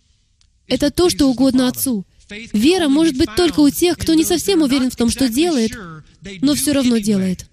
[0.66, 4.90] —это то, что угодно Отцу— Вера может быть только у тех, кто не совсем уверен
[4.90, 5.72] в том, что делает,
[6.42, 7.46] но все равно делает.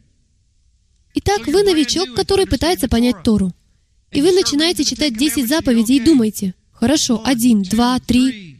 [1.15, 3.53] Итак, вы новичок, который пытается понять Тору.
[4.11, 8.59] И вы начинаете читать 10 заповедей и думаете, хорошо, один, два, три.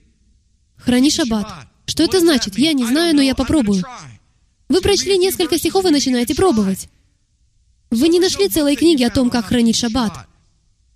[0.78, 1.48] Храни шаббат.
[1.86, 2.58] Что это значит?
[2.58, 3.84] Я не знаю, но я попробую.
[4.70, 6.90] Вы прочли несколько стихов и начинаете пробовать.
[7.90, 10.28] Вы не нашли целой книги о том, как хранить шаббат.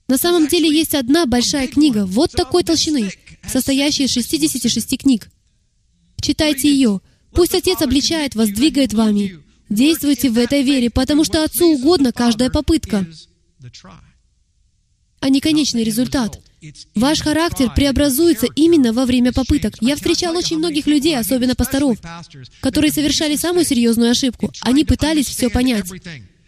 [0.08, 3.12] На самом деле есть одна большая книга, вот такой толщины,
[3.48, 5.30] состоящая из 66 книг.
[6.22, 7.02] Читайте ее.
[7.34, 9.40] Пусть Отец обличает вас, двигает вами.
[9.70, 13.06] Действуйте в этой вере, потому что Отцу угодно каждая попытка,
[15.20, 16.40] а не конечный результат.
[16.96, 19.76] Ваш характер преобразуется именно во время попыток.
[19.82, 22.00] Я встречал очень многих людей, особенно пасторов,
[22.62, 24.52] которые совершали самую серьезную ошибку.
[24.62, 25.86] Они пытались все понять.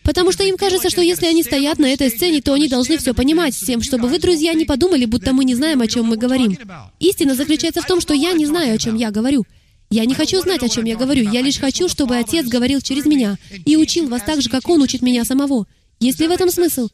[0.04, 3.14] Потому что им кажется, что если они стоят на этой сцене, то они должны все
[3.14, 6.18] понимать, с тем, чтобы вы, друзья, не подумали, будто мы не знаем, о чем мы
[6.18, 6.58] говорим.
[7.00, 9.46] Истина заключается в том, что я не знаю, о чем я говорю.
[9.92, 11.30] Я не хочу знать, о чем я говорю.
[11.30, 14.82] Я лишь хочу, чтобы Отец говорил через меня и учил вас так же, как Он
[14.82, 15.66] учит меня самого.
[16.00, 16.90] Есть ли в этом смысл?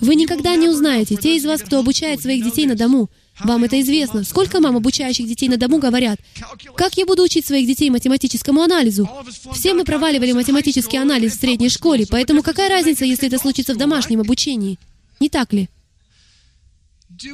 [0.00, 1.16] Вы никогда не узнаете.
[1.16, 4.24] Те из вас, кто обучает своих детей на дому, вам это известно.
[4.24, 6.18] Сколько мам, обучающих детей на дому, говорят,
[6.76, 9.08] «Как я буду учить своих детей математическому анализу?»
[9.52, 13.76] Все мы проваливали математический анализ в средней школе, поэтому какая разница, если это случится в
[13.76, 14.78] домашнем обучении?
[15.20, 15.68] Не так ли?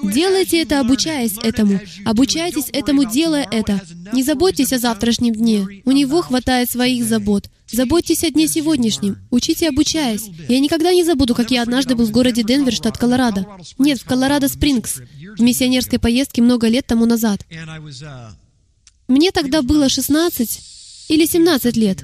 [0.05, 1.81] Делайте это, обучаясь этому.
[2.05, 3.81] Обучайтесь этому, делая это.
[4.13, 5.83] Не заботьтесь о завтрашнем дне.
[5.85, 7.51] У него хватает своих забот.
[7.71, 9.19] Заботьтесь о дне сегодняшнем.
[9.31, 10.29] Учите, обучаясь.
[10.49, 13.47] Я никогда не забуду, как я однажды был в городе Денвер, штат Колорадо.
[13.79, 15.03] Нет, в Колорадо-Спрингс,
[15.37, 17.45] в миссионерской поездке много лет тому назад.
[19.09, 22.03] Мне тогда было 16 или 17 лет.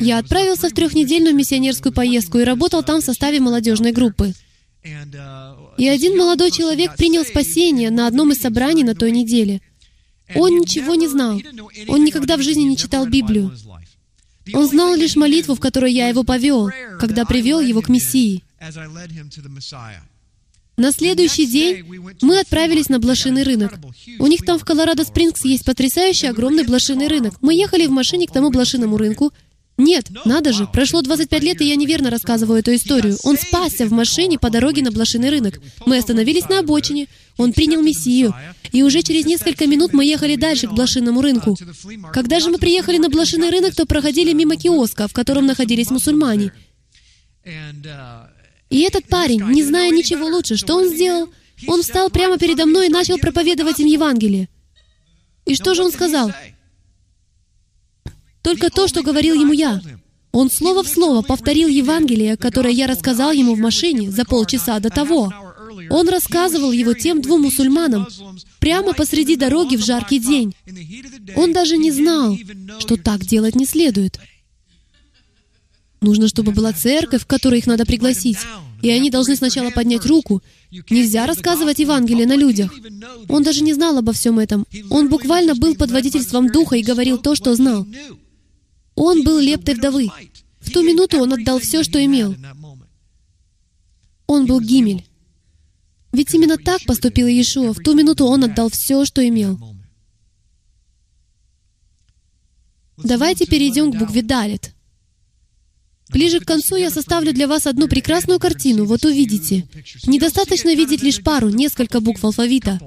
[0.00, 4.34] Я отправился в трехнедельную миссионерскую поездку и работал там в составе молодежной группы.
[5.78, 9.60] И один молодой человек принял спасение на одном из собраний на той неделе.
[10.34, 11.40] Он ничего не знал.
[11.88, 13.52] Он никогда в жизни не читал Библию.
[14.52, 16.70] Он знал лишь молитву, в которой я его повел,
[17.00, 18.42] когда привел его к Мессии.
[20.76, 21.84] На следующий день
[22.20, 23.74] мы отправились на блошиный рынок.
[24.18, 27.36] У них там в Колорадо-Спрингс есть потрясающий огромный блошиный рынок.
[27.40, 29.32] Мы ехали в машине к тому блошиному рынку,
[29.76, 33.18] нет, надо же, прошло 25 лет, и я неверно рассказываю эту историю.
[33.24, 35.60] Он спасся в машине по дороге на блошиный рынок.
[35.84, 38.32] Мы остановились на обочине, он принял Мессию,
[38.70, 41.56] и уже через несколько минут мы ехали дальше к блошиному рынку.
[42.12, 46.52] Когда же мы приехали на блошиный рынок, то проходили мимо киоска, в котором находились мусульмане.
[48.70, 51.28] И этот парень, не зная ничего лучше, что он сделал?
[51.66, 54.48] Он встал прямо передо мной и начал проповедовать им Евангелие.
[55.46, 56.32] И что же он сказал?
[58.44, 59.80] Только то, что говорил ему я.
[60.30, 64.90] Он слово в слово повторил Евангелие, которое я рассказал ему в машине за полчаса до
[64.90, 65.32] того.
[65.90, 68.06] Он рассказывал его тем двум мусульманам
[68.60, 70.54] прямо посреди дороги в жаркий день.
[71.34, 72.36] Он даже не знал,
[72.80, 74.18] что так делать не следует.
[76.02, 78.38] Нужно, чтобы была церковь, в которой их надо пригласить.
[78.82, 80.42] И они должны сначала поднять руку.
[80.90, 82.70] Нельзя рассказывать Евангелие на людях.
[83.28, 84.66] Он даже не знал обо всем этом.
[84.90, 87.86] Он буквально был под водительством Духа и говорил то, что знал.
[88.94, 90.08] Он был лептой вдовы.
[90.60, 92.34] В ту минуту он отдал все, что имел.
[94.26, 95.06] Он был Гимель.
[96.12, 97.72] Ведь именно так поступил Иешуа.
[97.72, 99.58] В ту минуту он отдал все, что имел.
[102.96, 104.72] Давайте перейдем к букве Далит.
[106.10, 108.84] Ближе к концу я составлю для вас одну прекрасную картину.
[108.84, 109.66] Вот увидите.
[110.06, 112.80] Недостаточно видеть лишь пару, несколько букв алфавита.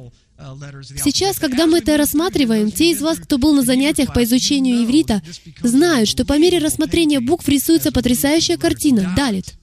[1.04, 5.24] Сейчас, когда мы это рассматриваем, те из вас, кто был на занятиях по изучению иврита,
[5.64, 9.56] знают, что по мере рассмотрения букв рисуется потрясающая картина— далит.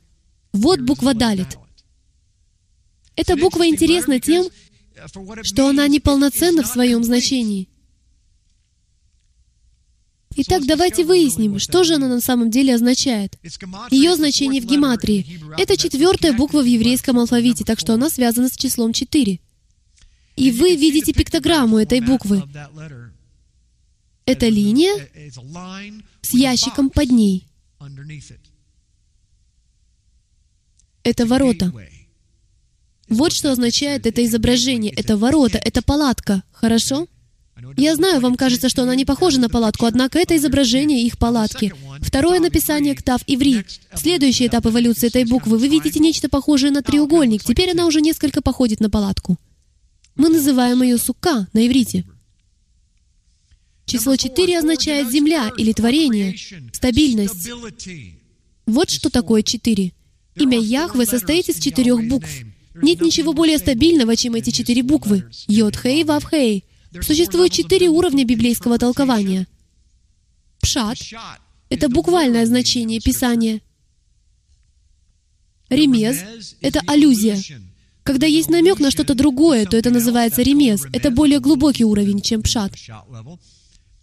[0.53, 1.59] Вот буква далит.
[3.17, 4.47] Эта буква интересна тем,
[5.43, 7.69] что она неполноценна в своем значении.
[10.37, 13.39] Итак, давайте выясним, что же она на самом деле означает.
[13.91, 15.41] Ее значение в гематрии.
[15.57, 19.39] Это четвертая буква в еврейском алфавите, так что она связана с числом 4.
[20.37, 22.43] И вы видите пиктограмму этой буквы.
[24.27, 25.09] Это линия
[26.23, 27.47] с ящиком под ней.
[31.03, 31.73] Это ворота.
[33.09, 34.93] Вот что означает это изображение.
[34.93, 36.43] Это ворота, это палатка.
[36.53, 37.07] Хорошо?
[37.77, 41.73] Я знаю, вам кажется, что она не похожа на палатку, однако это изображение их палатки.
[42.01, 43.65] Второе написание «Ктав Иври».
[43.95, 45.59] Следующий этап эволюции этой буквы.
[45.59, 47.45] Вы видите нечто похожее на треугольник.
[47.45, 49.39] Теперь она уже несколько походит на палатку.
[50.17, 52.05] Мы называем ее «сука» на иврите.
[53.87, 56.37] Число 4 означает «земля» или «творение»,
[56.73, 57.51] «стабильность».
[58.67, 59.93] Вот что такое 4.
[60.37, 62.29] Имя Яхве состоит из четырех букв.
[62.75, 65.29] Нет ничего более стабильного, чем эти четыре буквы.
[65.47, 66.65] Йод-Хей, Вав-Хей.
[67.03, 69.47] Существует четыре уровня библейского толкования.
[70.61, 70.99] Пшат—
[71.69, 73.61] это буквальное значение Писания.
[75.69, 77.41] Ремез— это аллюзия.
[78.05, 80.87] Когда есть намек на что-то другое, то это называется ремез.
[80.93, 82.73] Это более глубокий уровень, чем пшат.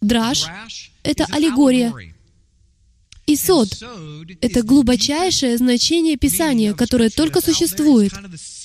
[0.02, 0.48] Драж—
[1.04, 1.94] это аллегория.
[3.28, 3.70] И сод—
[4.42, 8.12] это глубочайшее значение Писания, которое только существует.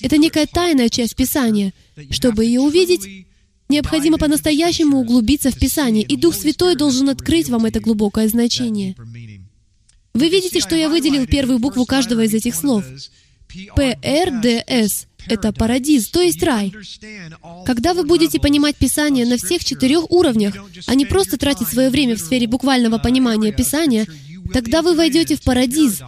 [0.01, 1.73] Это некая тайная часть Писания.
[2.09, 3.25] Чтобы ее увидеть,
[3.69, 8.95] Необходимо по-настоящему углубиться в Писание, и Дух Святой должен открыть вам это глубокое значение.
[10.13, 12.85] Вы видите, что я выделил первую букву каждого из этих слов.
[13.75, 16.73] ПРДС— это парадиз, то есть рай.
[17.65, 22.15] Когда вы будете понимать Писание на всех четырех уровнях, а не просто тратить свое время
[22.15, 24.07] в сфере буквального понимания Писания,
[24.53, 26.01] тогда вы войдете в парадиз,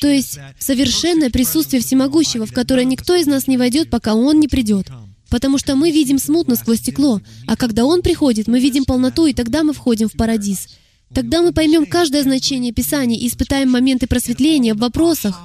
[0.00, 4.40] то есть в совершенное присутствие Всемогущего, в которое никто из нас не войдет, пока Он
[4.40, 4.88] не придет.
[5.30, 9.34] Потому что мы видим смутно сквозь стекло, а когда Он приходит, мы видим полноту, и
[9.34, 10.68] тогда мы входим в парадиз.
[11.14, 15.40] Тогда мы поймем каждое значение Писания и испытаем моменты просветления в вопросах,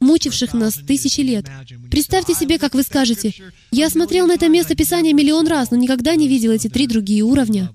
[0.00, 1.46] мучивших нас тысячи лет.
[1.90, 3.32] Представьте себе, как вы скажете,
[3.70, 7.22] «Я смотрел на это место Писания миллион раз, но никогда не видел эти три другие
[7.22, 7.70] уровня».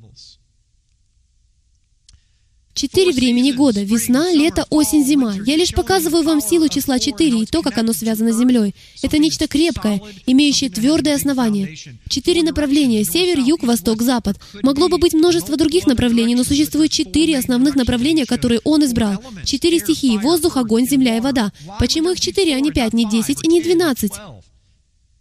[2.74, 5.36] Четыре времени года— весна, лето, осень, зима.
[5.46, 8.74] Я лишь показываю вам силу числа четыре и то, как оно связано с Землей.
[9.02, 11.76] Это нечто крепкое, имеющее твердое основание.
[12.08, 14.38] Четыре направления— север, юг, восток, запад.
[14.64, 19.22] Могло бы быть множество других направлений, но существует четыре основных направления, которые он избрал.
[19.44, 21.52] Четыре стихии— воздух, огонь, земля и вода.
[21.78, 24.14] Почему их четыре, а не пять, не десять и не двенадцать?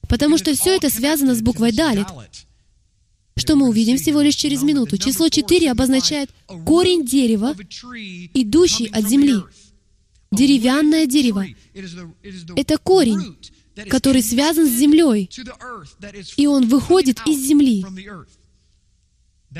[0.08, 2.06] Потому что все это связано с буквой «далит»
[3.40, 4.98] что мы увидим всего лишь через минуту.
[4.98, 6.30] Число 4 обозначает
[6.64, 7.56] корень дерева,
[8.34, 9.36] идущий от земли.
[10.30, 11.44] Деревянное дерево.
[12.56, 13.36] Это корень,
[13.88, 15.28] который связан с землей,
[16.36, 17.84] и он выходит из земли.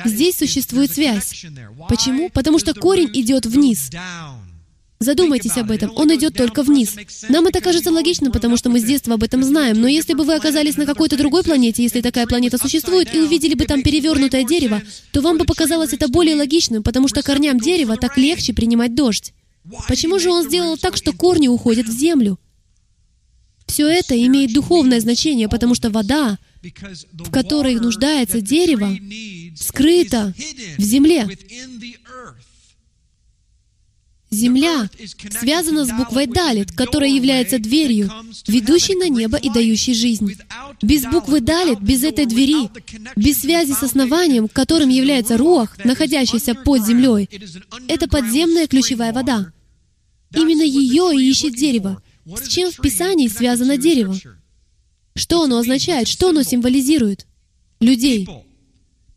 [0.05, 1.45] Здесь существует связь.
[1.89, 2.29] Почему?
[2.29, 3.89] Потому что корень идет вниз.
[5.01, 5.91] Задумайтесь об этом.
[5.95, 6.95] Он идет только вниз.
[7.27, 9.81] Нам это кажется логичным, потому что мы с детства об этом знаем.
[9.81, 13.55] Но если бы вы оказались на какой-то другой планете, если такая планета существует, и увидели
[13.55, 14.79] бы там перевернутое дерево,
[15.11, 19.33] то вам бы показалось это более логичным, потому что корням дерева так легче принимать дождь.
[19.87, 22.39] Почему же он сделал так, что корни уходят в землю?
[23.65, 26.37] Все это имеет духовное значение, потому что вода,
[27.13, 28.95] в которой нуждается дерево,
[29.55, 30.31] скрыта
[30.77, 31.27] в земле.
[34.31, 34.89] Земля
[35.41, 38.09] связана с буквой Далит, которая является дверью,
[38.47, 40.37] ведущей на небо и дающей жизнь.
[40.81, 42.69] Без буквы Далит, без этой двери,
[43.17, 47.29] без связи с основанием, которым является Руах, находящийся под землей,
[47.89, 49.51] это подземная ключевая вода.
[50.33, 52.01] Именно ее и ищет дерево.
[52.25, 54.15] С чем в Писании связано дерево?
[55.13, 56.07] Что оно означает?
[56.07, 57.27] Что оно символизирует?
[57.81, 58.29] Людей.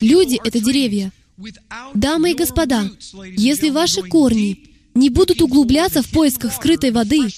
[0.00, 1.12] Люди— это деревья.
[1.94, 2.90] Дамы и господа,
[3.36, 7.28] если ваши корни не будут углубляться в поисках скрытой воды,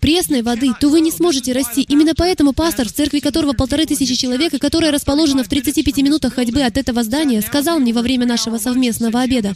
[0.00, 1.82] пресной воды, то вы не сможете расти.
[1.82, 6.34] Именно поэтому пастор, в церкви которого полторы тысячи человек, и которая расположена в 35 минутах
[6.34, 9.54] ходьбы от этого здания, сказал мне во время нашего совместного обеда,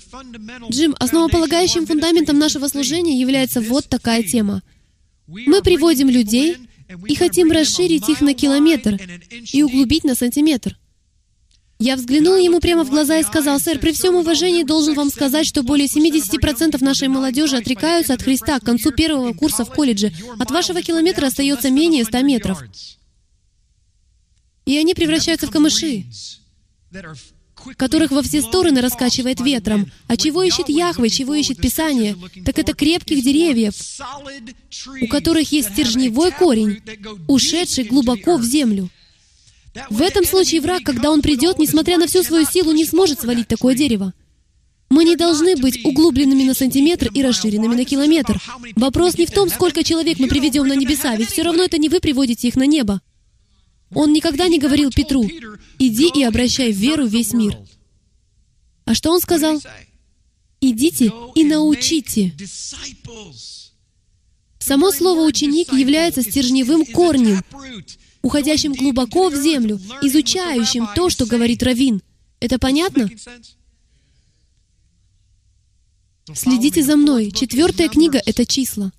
[0.71, 4.63] «Джим, основополагающим фундаментом нашего служения является вот такая тема.
[5.27, 6.57] Мы приводим людей
[7.07, 8.99] и хотим расширить их на километр
[9.53, 10.77] и углубить на сантиметр.
[11.81, 15.47] Я взглянул ему прямо в глаза и сказал, «Сэр, при всем уважении должен вам сказать,
[15.47, 20.13] что более 70% нашей молодежи отрекаются от Христа к концу первого курса в колледже.
[20.39, 22.63] От вашего километра остается менее 100 метров.
[24.67, 26.05] И они превращаются в камыши,
[27.79, 29.91] которых во все стороны раскачивает ветром.
[30.07, 32.15] А чего ищет Яхве, чего ищет Писание?
[32.45, 33.75] Так это крепких деревьев,
[35.01, 36.83] у которых есть стержневой корень,
[37.27, 38.91] ушедший глубоко в землю.
[39.89, 43.49] В этом случае враг, когда он придет, несмотря на всю свою силу, не сможет свалить
[43.49, 44.13] такое дерево.
[44.89, 48.43] Мы не должны быть углубленными на сантиметр и расширенными на километр.
[48.75, 51.89] Вопрос не в том, сколько человек мы приведем на небеса, ведь все равно это не
[51.89, 53.01] вы приводите их на небо.
[53.95, 55.25] Он никогда не говорил Петру,
[55.79, 57.57] «Иди и обращай в веру весь мир».
[58.85, 59.63] А что он сказал?
[60.61, 62.35] «Идите и научите».
[64.59, 67.43] Само слово «ученик» является стержневым корнем,
[68.23, 72.03] уходящим глубоко в землю, изучающим то, что говорит Равин.
[72.41, 73.11] Это понятно?
[76.35, 77.31] Следите за мной.
[77.31, 78.93] Четвертая книга— это числа.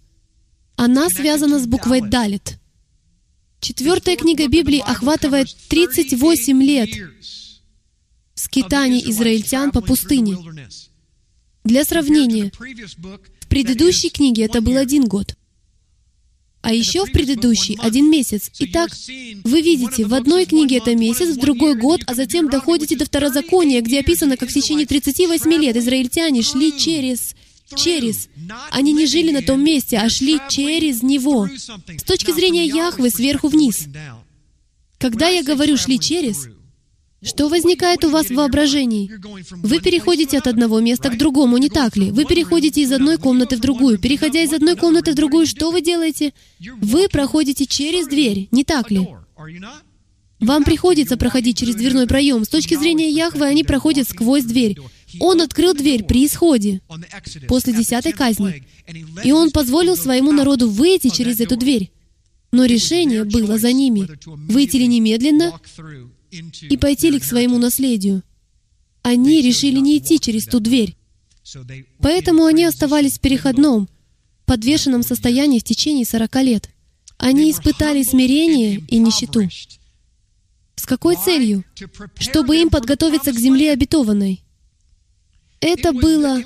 [0.76, 2.58] Она связана с буквой «Далит».
[3.60, 6.90] Четвертая книга Библии охватывает 38 лет
[8.34, 10.36] скитаний израильтян по пустыне.
[11.64, 12.52] Для сравнения,
[13.40, 15.36] в предыдущей книге это был один год.
[16.62, 18.52] А еще в предыдущий один месяц.
[18.60, 18.92] Итак,
[19.44, 23.82] вы видите, в одной книге это месяц, в другой год, а затем доходите до Второзакония,
[23.82, 27.36] где описано, как в течение 38 лет израильтяне шли через
[27.76, 28.28] через.
[28.70, 31.48] Они не жили на том месте, а шли через него.
[31.48, 33.88] С точки зрения Яхвы, сверху вниз.
[34.98, 36.48] Когда я говорю «шли через»,
[37.24, 39.12] что возникает у вас в воображении?
[39.52, 42.12] Вы переходите от одного места к другому, не так ли?
[42.12, 44.00] Вы переходите из одной комнаты в другую.
[44.00, 46.34] Переходя из одной комнаты в другую, что вы делаете?
[46.80, 49.08] Вы проходите через дверь, не так ли?
[50.40, 52.44] Вам приходится проходить через дверной проем.
[52.44, 54.78] С точки зрения Яхвы, они проходят сквозь дверь.
[55.20, 56.82] Он открыл дверь при исходе,
[57.48, 58.64] после десятой казни.
[59.24, 61.92] И он позволил своему народу выйти через эту дверь.
[62.52, 64.08] Но решение было за ними.
[64.26, 65.60] Выйти ли немедленно
[66.32, 68.24] и пойти ли к своему наследию.
[69.04, 70.96] Они решили не идти через ту дверь.
[72.00, 73.90] Поэтому они оставались в переходном,
[74.46, 76.70] подвешенном состоянии в течение 40 лет.
[77.18, 79.50] Они испытали смирение и нищету.
[80.76, 81.64] С какой целью?
[82.18, 84.42] Чтобы им подготовиться к земле обетованной.
[85.60, 86.42] Это было,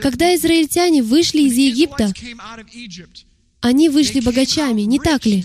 [0.00, 2.12] когда израильтяне вышли из Египта,
[3.60, 5.44] они вышли богачами, не так ли?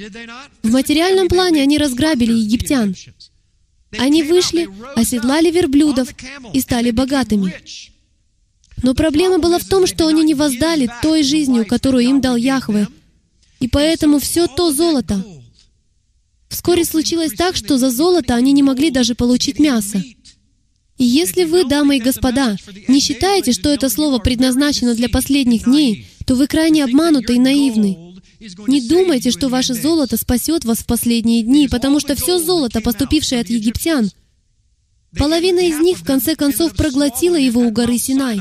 [0.64, 2.96] В материальном плане они разграбили египтян.
[4.00, 6.10] Они вышли, оседлали верблюдов
[6.54, 7.54] и стали богатыми.
[8.84, 12.88] Но проблема была в том, что они не воздали той жизнью, которую им дал Яхве.
[13.60, 15.24] И поэтому все то золото.
[16.50, 20.04] Вскоре случилось так, что за золото они не могли даже получить мясо.
[20.98, 22.56] И если вы, дамы и господа,
[22.88, 28.05] не считаете, что это слово предназначено для последних дней, то вы крайне обмануты и наивны.
[28.40, 33.42] Не думайте, что ваше золото спасет вас в последние дни, потому что все золото, поступившее
[33.42, 34.12] от египтян,
[35.18, 38.40] половина из них в конце концов проглотила его у горы Синай.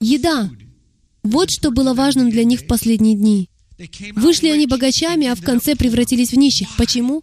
[0.00, 0.50] Еда.
[1.22, 3.50] Вот что было важным для них в последние дни.
[4.14, 6.68] Вышли они богачами, а в конце превратились в нищих.
[6.76, 7.22] Почему?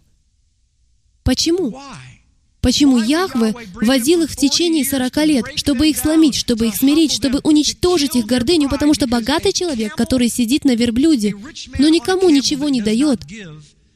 [1.22, 1.78] Почему?
[2.60, 7.38] Почему Яхве возил их в течение 40 лет, чтобы их сломить, чтобы их смирить, чтобы
[7.44, 11.34] уничтожить их гордыню, потому что богатый человек, который сидит на верблюде,
[11.78, 13.20] но никому ничего не дает,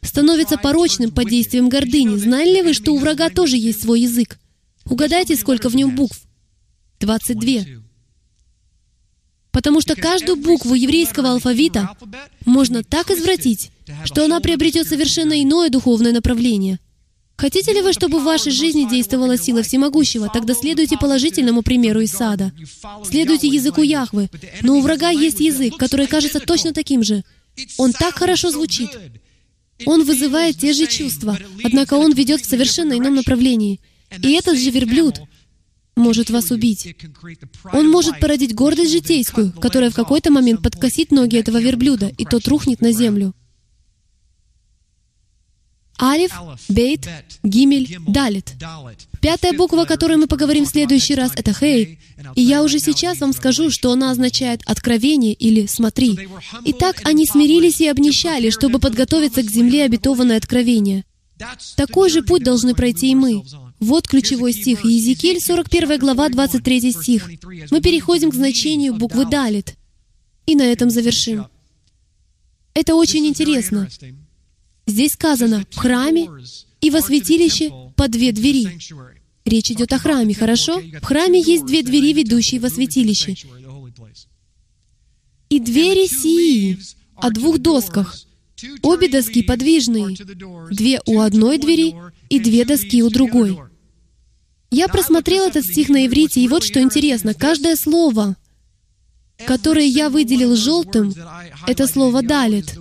[0.02, 2.16] становится порочным под действием гордыни.
[2.16, 4.38] Знали ли вы, что у врага тоже есть свой язык?
[4.84, 6.20] Угадайте, сколько в нем букв?
[7.00, 7.62] 22.
[9.50, 11.90] Потому что каждую букву еврейского алфавита
[12.46, 13.70] можно так извратить,
[14.04, 16.78] что она приобретет совершенно иное духовное направление—
[17.43, 20.30] Хотите ли вы, чтобы в вашей жизни действовала сила всемогущего?
[20.32, 22.53] Тогда следуйте положительному примеру из сада.
[23.05, 24.30] Следуйте языку Яхвы.
[24.62, 27.24] Но у врага есть язык, который кажется точно таким же.
[27.78, 28.90] Он так хорошо звучит.
[29.86, 33.80] Он вызывает те же чувства, однако он ведет в совершенно ином направлении.
[34.22, 35.16] И этот же верблюд
[35.97, 36.95] может вас убить.
[37.72, 42.47] Он может породить гордость житейскую, которая в какой-то момент подкосит ноги этого верблюда, и тот
[42.47, 43.34] рухнет на землю.
[46.01, 46.32] Алиф,
[46.68, 47.09] Бейт,
[47.43, 48.55] Гимель, Далит.
[49.20, 51.99] Пятая буква, о которой мы поговорим в следующий раз, это Хей.
[52.34, 56.18] И я уже сейчас вам скажу, что она означает «откровение» или «смотри».
[56.64, 61.05] Итак, они смирились и обнищали, чтобы подготовиться к земле обетованное откровение.
[61.76, 63.43] Такой же путь должны пройти и мы.
[63.80, 64.84] Вот ключевой стих.
[64.84, 67.30] Иезекииль, 41 глава, 23 стих.
[67.70, 69.74] Мы переходим к значению буквы «далит».
[70.47, 71.47] И на этом завершим.
[72.74, 73.88] Это очень интересно.
[74.87, 76.28] Здесь сказано «в храме
[76.80, 78.78] и во святилище по две двери».
[79.45, 80.80] Речь идет о храме, хорошо?
[80.80, 83.35] В храме есть две двери, ведущие во святилище.
[85.49, 86.78] И двери сии
[87.16, 88.16] о двух досках.
[88.83, 90.16] Обе доски подвижные.
[90.70, 91.95] Две у одной двери
[92.28, 93.59] и две доски у другой.
[94.70, 97.35] Я просмотрел этот стих на иврите, и вот что интересно.
[97.35, 98.37] Каждое слово,
[99.47, 101.12] которое я выделил желтым,
[101.66, 102.78] это слово «далит».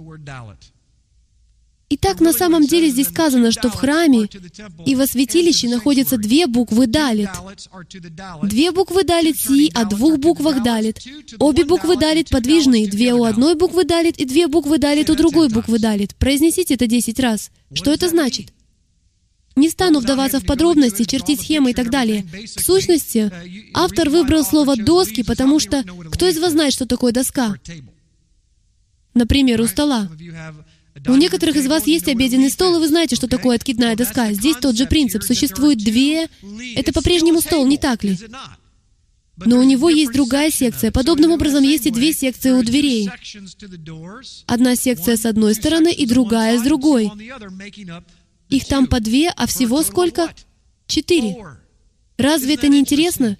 [1.94, 4.30] Итак, на самом деле здесь сказано, что в храме
[4.86, 7.30] и во святилище находятся две буквы «далит».
[8.44, 11.00] Две буквы «далит» си о двух буквах «далит».
[11.38, 15.50] Обе буквы «далит» подвижные, две у одной буквы «далит» и две буквы «далит» у другой
[15.50, 16.16] буквы «далит».
[16.16, 17.52] Произнесите это десять раз.
[17.74, 18.54] Что это значит?
[19.58, 22.26] Не стану вдаваться в подробности, чертить схемы и так далее.
[22.56, 23.30] В сущности,
[23.74, 27.56] автор выбрал слово «доски», потому что кто из вас знает, что такое доска?
[29.14, 30.10] Например, у стола.
[31.08, 34.32] У некоторых из вас есть обеденный стол, и вы знаете, что такое откидная доска.
[34.34, 35.24] Здесь тот же принцип.
[35.24, 36.30] Существует две...
[36.76, 38.18] Это по-прежнему стол, не так ли?
[39.38, 40.92] Но у него есть другая секция.
[40.92, 43.10] Подобным образом есть и две секции у дверей.
[44.46, 47.12] Одна секция с одной стороны и другая с другой.
[48.50, 50.34] Их там по две, а всего сколько?
[50.86, 51.38] Четыре.
[52.18, 53.38] Разве это не интересно?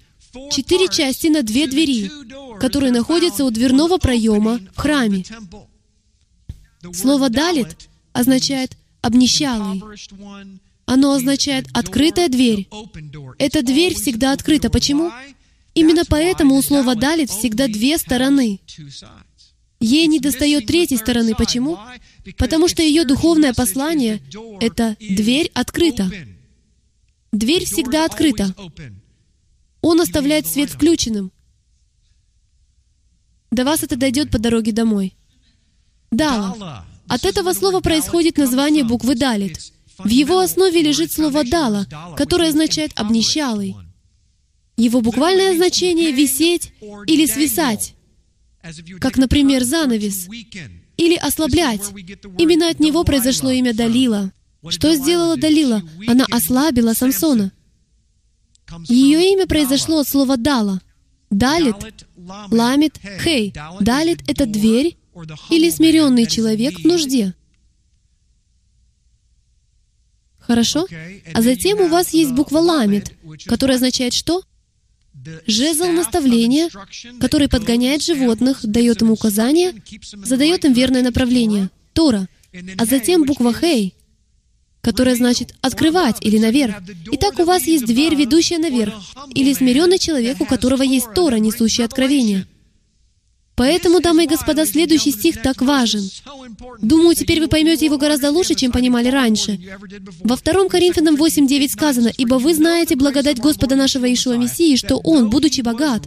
[0.50, 2.10] Четыре части на две двери,
[2.58, 5.24] которые находятся у дверного проема в храме.
[6.92, 9.82] Слово «далит» означает «обнищалый».
[10.84, 12.68] Оно означает «открытая дверь».
[13.38, 14.68] Эта дверь всегда открыта.
[14.70, 15.10] Почему?
[15.74, 18.60] Именно поэтому у слова «далит» всегда две стороны.
[19.80, 21.34] Ей не достает третьей стороны.
[21.34, 21.78] Почему?
[22.36, 24.20] Потому что ее духовное послание—
[24.60, 26.10] это «дверь открыта».
[27.32, 28.54] Дверь всегда открыта.
[29.80, 31.32] Он оставляет свет включенным.
[33.50, 35.14] До вас это дойдет по дороге домой.
[36.12, 36.84] Дала.
[37.08, 39.58] От этого слова происходит название буквы Далит.
[39.98, 41.86] В его основе лежит слово Дала,
[42.16, 43.74] которое означает «обнищалый».
[44.76, 46.72] Его буквальное значение— «висеть»
[47.06, 47.94] или «свисать»,
[49.00, 50.28] как, например, занавес,
[50.96, 51.82] или «ослаблять».
[52.38, 54.32] Именно от него произошло имя Далила.
[54.68, 55.82] Что сделала Далила?
[56.06, 57.52] Она ослабила Самсона.
[58.88, 60.80] Ее имя произошло от слова «дала».
[61.30, 61.76] Далит,
[62.50, 63.54] ламит, хей.
[63.80, 64.96] Далит— это дверь,
[65.50, 67.34] или смиренный человек в нужде.
[70.38, 70.86] Хорошо?
[71.34, 73.12] А затем у вас есть буква «ламит»,
[73.46, 74.42] которая означает что?
[75.46, 76.68] Жезл наставления,
[77.20, 79.74] который подгоняет животных, дает им указания,
[80.24, 81.70] задает им верное направление.
[81.92, 82.28] Тора.
[82.78, 83.94] А затем буква «хей»,
[84.80, 86.74] которая значит «открывать» или «наверх».
[87.12, 88.94] Итак, у вас есть дверь, ведущая наверх,
[89.32, 92.46] или смиренный человек, у которого есть Тора, несущая откровение.
[93.54, 96.08] Поэтому, дамы и господа, следующий стих так важен.
[96.80, 99.60] Думаю, теперь вы поймете его гораздо лучше, чем понимали раньше.
[100.20, 105.28] Во 2 Коринфянам 8.9 сказано, «Ибо вы знаете благодать Господа нашего Ишуа Мессии, что Он,
[105.28, 106.06] будучи богат,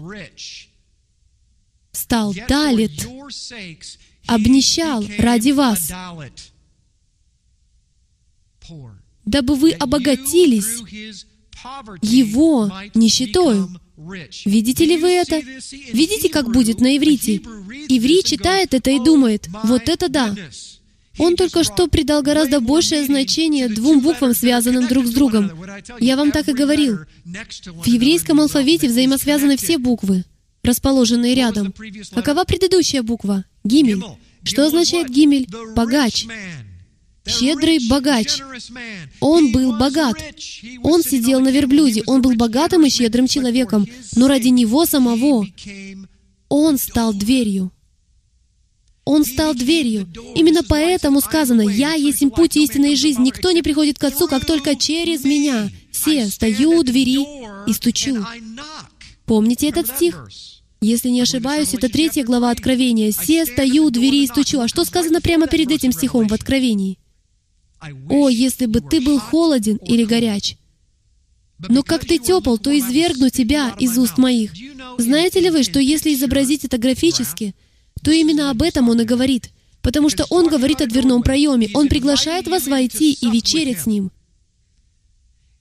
[1.91, 3.07] стал далит,
[4.25, 5.91] обнищал ради вас,
[9.23, 10.81] дабы вы обогатились
[12.01, 13.69] Его нищетою».
[14.45, 15.39] Видите ли вы это?
[15.39, 17.37] Видите, как будет на иврите?
[17.37, 20.35] Иври читает это и думает, вот это да.
[21.17, 25.51] Он только что придал гораздо большее значение двум буквам, связанным друг с другом.
[25.99, 26.99] Я вам так и говорил.
[27.23, 30.25] В еврейском алфавите взаимосвязаны все буквы,
[30.61, 31.73] расположенные рядом.
[32.13, 33.45] Какова предыдущая буква?
[33.63, 34.03] Гимель.
[34.43, 35.47] Что означает гимель?
[35.73, 36.25] Богач
[37.27, 38.39] щедрый богач.
[39.19, 40.17] Он был богат.
[40.83, 42.03] Он сидел на верблюде.
[42.05, 43.87] Он был богатым и щедрым человеком.
[44.15, 45.45] Но ради него самого
[46.49, 47.71] он стал дверью.
[49.05, 50.11] Он стал дверью.
[50.33, 53.21] Именно поэтому сказано, «Я есть путь истины и жизнь.
[53.21, 55.69] Никто не приходит к Отцу, как только через Меня.
[55.91, 57.25] Все, стою у двери
[57.67, 58.25] и стучу».
[59.25, 60.27] Помните этот стих?
[60.81, 63.11] Если не ошибаюсь, это третья глава Откровения.
[63.11, 64.59] «Все, стою у двери и стучу».
[64.59, 66.97] А что сказано прямо перед этим стихом в Откровении?
[68.09, 70.57] О, если бы ты был холоден или горяч!
[71.69, 74.51] Но как ты тепл, то извергну тебя из уст моих.
[74.97, 77.55] Знаете ли вы, что если изобразить это графически,
[78.03, 79.51] то именно об этом он и говорит,
[79.81, 84.11] потому что он говорит о дверном проеме, он приглашает вас войти и вечерить с ним.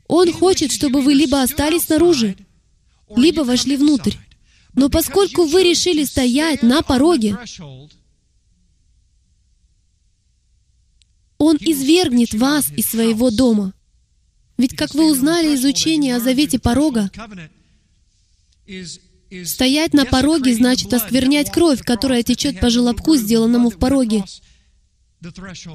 [0.08, 2.36] Он хочет, чтобы вы либо остались снаружи,
[3.14, 4.14] либо вошли внутрь.
[4.74, 7.38] Но поскольку вы решили стоять на пороге,
[11.44, 13.74] Он извергнет вас из своего дома.
[14.56, 17.10] Ведь, как вы узнали из учения о завете порога,
[19.44, 24.24] стоять на пороге значит осквернять кровь, которая течет по желобку, сделанному в пороге.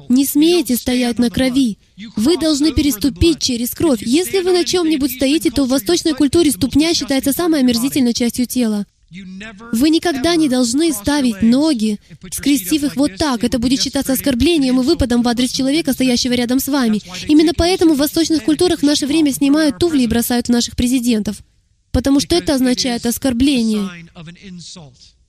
[0.08, 1.78] Не смейте стоять на крови.
[2.16, 4.02] Вы должны переступить через кровь.
[4.02, 8.86] Если вы на чем-нибудь стоите, то в восточной культуре ступня считается самой омерзительной частью тела.
[9.72, 11.98] Вы никогда не должны ставить ноги,
[12.30, 13.42] скрестив их вот так.
[13.42, 17.02] Это будет считаться оскорблением и выпадом в адрес человека, стоящего рядом с вами.
[17.26, 21.42] Именно поэтому в восточных культурах в наше время снимают туфли и бросают в наших президентов.
[21.90, 23.88] Потому что это означает оскорбление.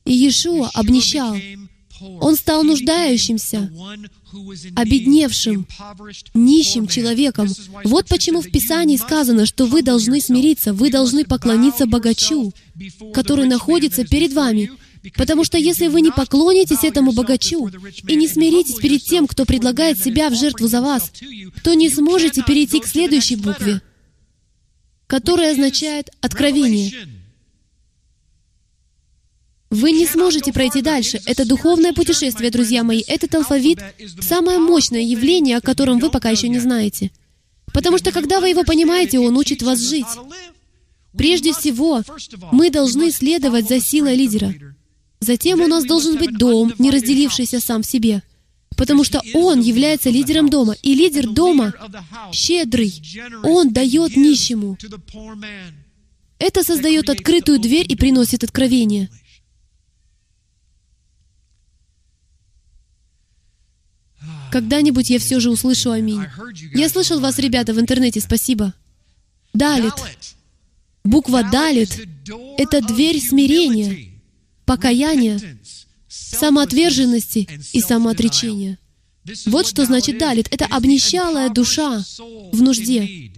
[0.06, 1.36] И Иешуа обнищал.
[2.20, 3.72] Он стал нуждающимся,
[4.76, 5.68] обедневшим,
[6.34, 7.48] нищим человеком.
[7.84, 12.54] Вот почему в Писании сказано, что вы должны смириться, вы должны поклониться богачу,
[13.14, 14.72] который находится перед вами.
[15.16, 17.70] Потому что если вы не поклонитесь этому богачу
[18.08, 21.12] и не смиритесь перед тем, кто предлагает себя в жертву за вас,
[21.64, 23.82] то не сможете перейти к следующей букве,
[25.08, 27.21] которая означает «откровение».
[29.72, 31.22] Вы не сможете пройти дальше.
[31.26, 33.02] Это духовное путешествие, друзья мои.
[33.08, 33.80] Этот алфавит—
[34.22, 37.10] самое мощное явление, о котором вы пока еще не знаете.
[37.74, 40.06] Потому что когда вы его понимаете, он учит вас жить.
[41.18, 42.04] Прежде всего,
[42.52, 44.54] мы должны следовать за силой лидера.
[45.22, 48.24] Затем у нас должен быть дом, не разделившийся сам в себе.
[48.76, 50.76] Потому что он является лидером дома.
[50.82, 51.74] И лидер дома
[52.34, 52.94] щедрый.
[53.44, 54.78] Он дает нищему.
[56.40, 59.10] Это создает открытую дверь и приносит откровение.
[64.52, 66.22] Когда-нибудь я все же услышу аминь.
[66.74, 68.74] Я слышал вас, ребята, в интернете, спасибо.
[69.54, 69.94] Далит.
[71.04, 72.08] Буква Далит—
[72.58, 74.12] это дверь смирения,
[74.66, 75.40] покаяния,
[76.08, 78.78] самоотверженности и самоотречения.
[79.46, 80.48] Вот что значит Далит.
[80.52, 82.04] Это обнищалая душа
[82.52, 83.32] в нужде.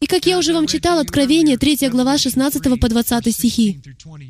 [0.00, 3.80] И как я уже вам читал, Откровение, 3 глава, 16 по 20 стихи.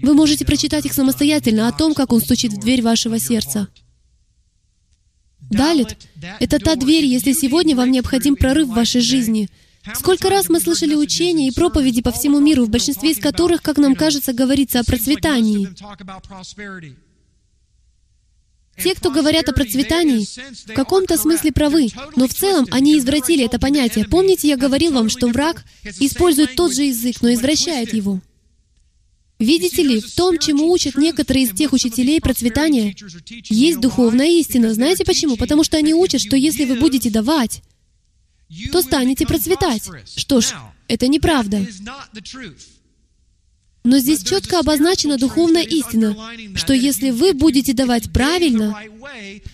[0.03, 3.69] Вы можете прочитать их самостоятельно о том, как Он стучит в дверь вашего сердца.
[5.51, 5.97] Далит—
[6.41, 9.49] это та дверь, если сегодня вам необходим прорыв в вашей жизни.
[9.95, 13.79] Сколько раз мы слышали учения и проповеди по всему миру, в большинстве из которых, как
[13.79, 15.69] нам кажется, говорится о процветании.
[18.83, 20.27] Те, кто говорят о процветании,
[20.71, 24.05] в каком-то смысле правы, но в целом они извратили это понятие.
[24.05, 25.65] Помните, я говорил вам, что враг
[25.99, 28.21] использует тот же язык, но извращает его.
[29.39, 32.95] Видите ли, в том, чему учат некоторые из тех учителей процветания,
[33.49, 34.75] есть духовная истина.
[34.75, 35.37] Знаете почему?
[35.37, 37.63] Потому что они учат, что если вы будете давать,
[38.73, 39.89] то станете процветать.
[40.17, 40.47] Что ж,
[40.89, 41.65] это неправда.
[43.85, 46.17] Но здесь четко обозначена духовная истина,
[46.57, 48.77] что если вы будете давать правильно,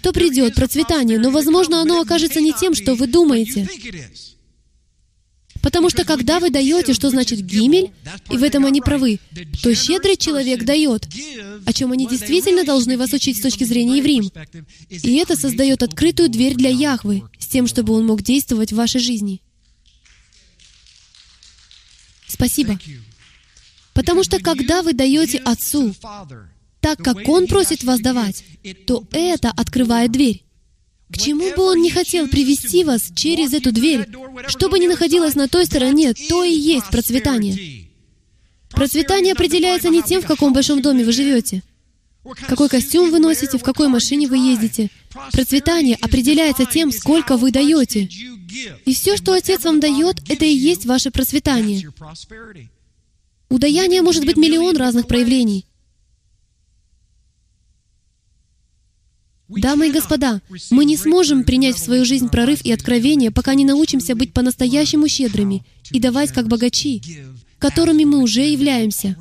[0.02, 3.68] то придет процветание, но, возможно, оно окажется не тем, что вы думаете.
[5.64, 7.90] Потому что когда вы даете, что значит гимель,
[8.30, 9.18] и в этом они правы,
[9.62, 11.08] то щедрый человек дает,
[11.64, 14.30] о чем они действительно должны вас учить с точки зрения евреям.
[14.90, 19.00] И это создает открытую дверь для Яхвы, с тем, чтобы он мог действовать в вашей
[19.00, 19.40] жизни.
[22.28, 22.78] Спасибо.
[23.94, 25.94] Потому что когда вы даете Отцу
[26.80, 28.44] так, как Он просит вас давать,
[28.86, 30.44] то это открывает дверь.
[31.12, 34.08] К чему бы он не хотел привести вас через эту дверь,
[34.48, 37.88] что бы ни находилось на той стороне, то и есть процветание.
[38.70, 41.62] Процветание определяется не тем, в каком большом доме вы живете,
[42.48, 44.90] какой костюм вы носите, в какой машине вы ездите.
[45.32, 48.08] Процветание определяется тем, сколько вы даете.
[48.84, 51.92] И все, что Отец вам дает, это и есть ваше процветание.
[53.50, 55.66] У даяния может быть миллион разных проявлений.
[59.48, 60.40] Дамы и господа,
[60.70, 65.06] мы не сможем принять в свою жизнь прорыв и откровение, пока не научимся быть по-настоящему
[65.06, 67.02] щедрыми и давать как богачи,
[67.58, 69.16] которыми мы уже являемся.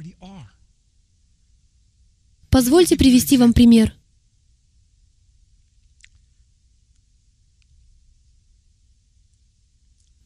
[2.49, 3.93] Позвольте привести вам пример.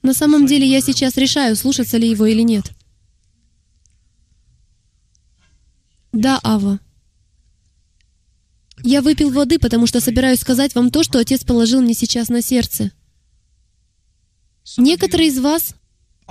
[0.04, 2.72] На самом деле я сейчас решаю, слушаться ли его или нет.
[6.14, 6.80] Да, Ава.
[8.90, 12.42] Я выпил воды, потому что собираюсь сказать вам то, что Отец положил мне сейчас на
[12.42, 12.94] сердце.
[14.78, 15.76] Некоторые из вас,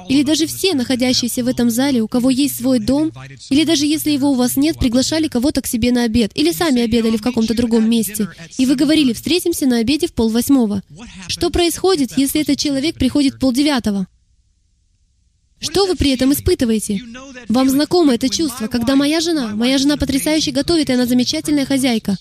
[0.09, 3.13] или даже все находящиеся в этом зале, у кого есть свой дом,
[3.51, 6.81] или даже если его у вас нет, приглашали кого-то к себе на обед, или сами
[6.81, 8.27] обедали в каком-то другом месте,
[8.57, 10.83] и вы говорили, встретимся на обеде в полвосьмого.
[11.29, 14.07] Что происходит, если этот человек приходит в полдевятого?
[15.61, 17.03] Что вы при этом испытываете?
[17.51, 22.17] Вам знакомо это чувство, когда моя жена, моя жена потрясающе готовит, и она замечательная хозяйка.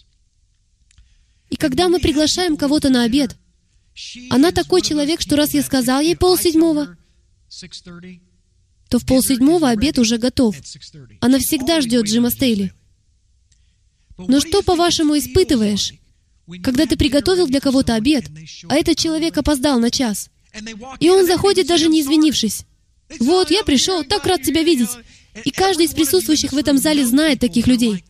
[1.49, 3.35] И когда мы приглашаем кого-то на обед,
[4.29, 6.97] она такой человек, что раз я сказал ей полседьмого,
[8.89, 10.55] то в полседьмого обед уже готов.
[11.21, 12.73] Она всегда ждет Джима Стейли.
[14.17, 15.93] Но что, по-вашему, испытываешь,
[16.63, 18.25] когда ты приготовил для кого-то обед,
[18.69, 20.29] а этот человек опоздал на час,
[20.99, 22.65] и он заходит, даже не извинившись?
[23.19, 24.89] «Вот, я пришел, так рад тебя видеть!»
[25.43, 28.03] И каждый из присутствующих в этом зале знает таких людей.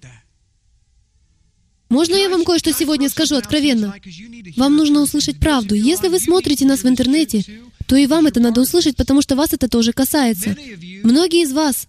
[1.90, 3.96] Можно я вам кое-что сегодня скажу откровенно?
[4.58, 5.76] Вам нужно услышать правду.
[5.76, 7.44] Если вы смотрите нас в интернете,
[7.88, 10.56] то и вам это надо услышать, потому что вас это тоже касается.
[11.04, 11.88] Многие из вас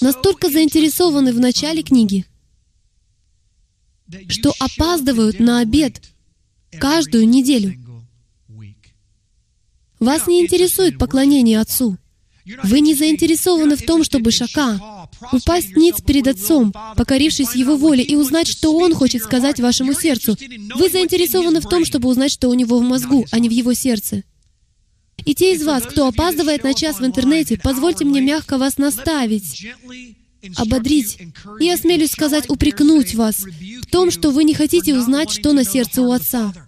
[0.00, 2.24] настолько заинтересованы в начале книги,
[4.28, 6.02] что опаздывают на обед
[6.78, 7.78] каждую неделю.
[10.00, 11.96] Вас не интересует поклонение Отцу.
[12.62, 14.97] Вы не заинтересованы в том, чтобы Шака
[15.32, 20.36] упасть ниц перед Отцом, покорившись Его воле, и узнать, что Он хочет сказать вашему сердцу.
[20.74, 23.74] Вы заинтересованы в том, чтобы узнать, что у Него в мозгу, а не в Его
[23.74, 24.24] сердце.
[25.24, 29.66] И те из вас, кто опаздывает на час в интернете, позвольте мне мягко вас наставить,
[30.56, 31.18] ободрить
[31.60, 33.44] и, осмелюсь сказать, упрекнуть вас
[33.82, 36.67] в том, что вы не хотите узнать, что на сердце у Отца.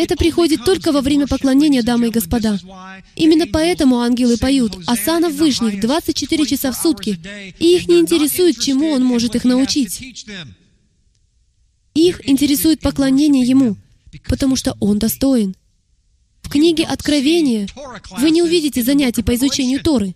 [0.00, 2.58] Это приходит только во время поклонения, дамы и господа.
[3.16, 7.20] Именно поэтому ангелы поют «Асана Вышних» 24 часа в сутки,
[7.58, 10.24] и их не интересует, чему он может их научить.
[11.92, 13.76] Их интересует поклонение Ему,
[14.26, 15.54] потому что Он достоин.
[16.40, 17.68] В книге Откровения
[18.16, 20.14] вы не увидите занятий по изучению Торы.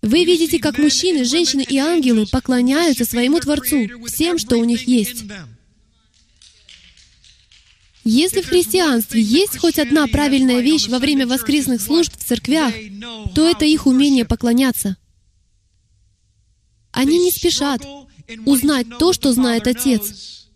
[0.00, 5.24] Вы видите, как мужчины, женщины и ангелы поклоняются своему Творцу всем, что у них есть.
[8.04, 12.74] Если в христианстве есть хоть одна правильная вещь во время воскресных служб в церквях,
[13.34, 14.96] то это их умение поклоняться.
[16.90, 17.82] Они не спешат
[18.44, 20.48] узнать то, что знает Отец.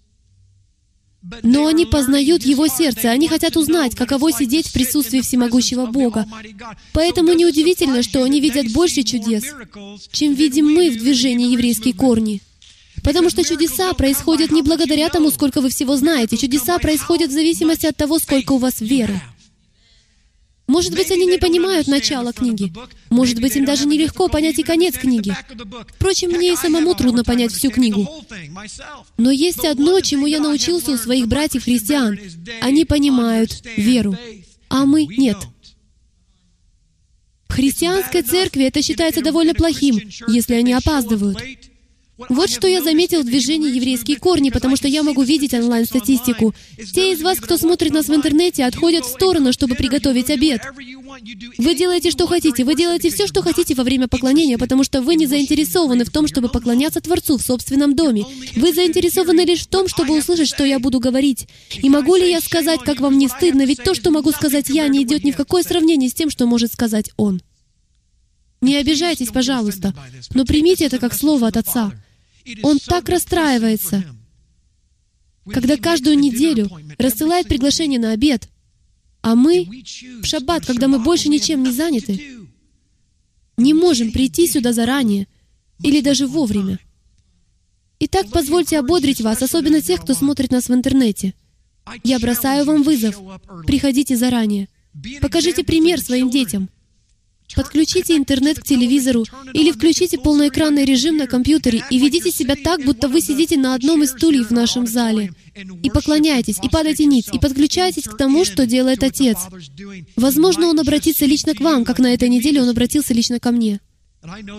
[1.42, 6.26] Но они познают Его сердце, они хотят узнать, каково сидеть в присутствии всемогущего Бога.
[6.92, 9.44] Поэтому неудивительно, что они видят больше чудес,
[10.12, 12.42] чем видим мы в движении еврейские корни.
[13.06, 16.36] Потому что чудеса происходят не благодаря тому, сколько вы всего знаете.
[16.36, 19.20] Чудеса происходят в зависимости от того, сколько у вас веры.
[20.66, 22.72] Может быть, они не понимают начало книги.
[23.08, 25.32] Может быть, им даже нелегко понять и конец книги.
[25.94, 28.08] Впрочем, мне и самому трудно понять всю книгу.
[29.18, 32.18] Но есть одно, чему я научился у своих братьев-христиан.
[32.60, 34.16] Они понимают веру,
[34.68, 35.38] а мы— нет.
[37.48, 41.38] В христианской церкви это считается довольно плохим, если они опаздывают.
[42.16, 46.54] Вот что я заметил в движении «Еврейские корни», потому что я могу видеть онлайн-статистику.
[46.94, 50.62] Те из вас, кто смотрит нас в интернете, отходят в сторону, чтобы приготовить обед.
[51.58, 52.64] Вы делаете, что хотите.
[52.64, 56.26] Вы делаете все, что хотите во время поклонения, потому что вы не заинтересованы в том,
[56.26, 58.24] чтобы поклоняться Творцу в собственном доме.
[58.56, 61.46] Вы заинтересованы лишь в том, чтобы услышать, что я буду говорить.
[61.82, 64.88] И могу ли я сказать, как вам не стыдно, ведь то, что могу сказать я,
[64.88, 67.42] не идет ни в какое сравнение с тем, что может сказать Он.
[68.62, 69.94] Не обижайтесь, пожалуйста,
[70.32, 71.92] но примите это как слово от Отца.
[72.62, 74.04] Он так расстраивается,
[75.52, 78.48] когда каждую неделю рассылает приглашение на обед,
[79.22, 79.68] а мы
[80.22, 82.22] в шаббат, когда мы больше ничем не заняты,
[83.56, 85.26] не можем прийти сюда заранее
[85.82, 86.78] или даже вовремя.
[87.98, 91.34] Итак, позвольте ободрить вас, особенно тех, кто смотрит нас в интернете.
[92.04, 93.18] Я бросаю вам вызов.
[93.66, 94.68] Приходите заранее.
[95.20, 96.68] Покажите пример своим детям.
[97.54, 103.08] Подключите интернет к телевизору или включите полноэкранный режим на компьютере и ведите себя так, будто
[103.08, 105.32] вы сидите на одном из стульев в нашем зале.
[105.82, 109.38] И поклоняйтесь, и падайте ниц, и подключайтесь к тому, что делает Отец.
[110.16, 113.80] Возможно, Он обратится лично к вам, как на этой неделе Он обратился лично ко мне.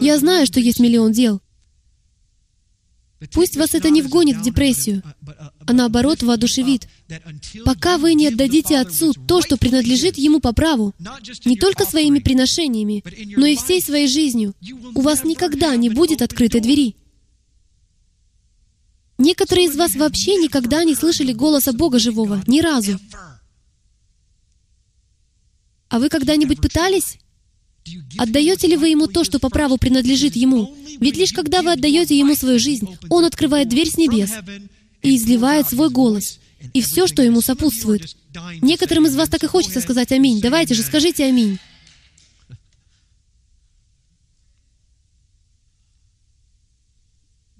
[0.01, 1.41] Я знаю, что есть миллион дел.
[3.33, 5.01] Пусть вас это не вгонит в депрессию,
[5.65, 6.87] а наоборот воодушевит.
[7.65, 10.93] Пока вы не отдадите Отцу то, что принадлежит Ему по праву,
[11.45, 13.03] не только своими приношениями,
[13.35, 14.53] но и всей своей жизнью,
[14.93, 16.95] у вас никогда не будет открытой двери.
[19.17, 22.99] Некоторые из вас вообще никогда не слышали голоса Бога живого, ни разу.
[25.89, 27.17] А вы когда-нибудь пытались?
[28.17, 30.75] Отдаете ли вы Ему то, что по праву принадлежит Ему?
[30.99, 34.31] Ведь лишь когда вы отдаете Ему свою жизнь, Он открывает дверь с небес
[35.01, 36.39] и изливает свой голос
[36.73, 38.15] и все, что Ему сопутствует.
[38.61, 40.41] Некоторым из вас так и хочется сказать «Аминь».
[40.41, 41.59] Давайте же, скажите «Аминь».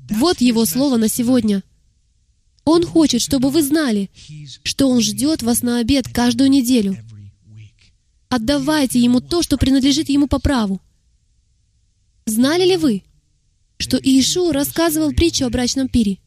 [0.09, 1.63] Вот Его слово на сегодня.
[2.63, 4.09] Он хочет, чтобы вы знали,
[4.63, 6.97] что Он ждет вас на обед каждую неделю.
[8.30, 10.82] Отдавайте Ему то, что принадлежит Ему по праву.
[12.25, 13.03] Знали ли вы,
[13.78, 16.19] что Иешуа рассказывал притчу о брачном пире?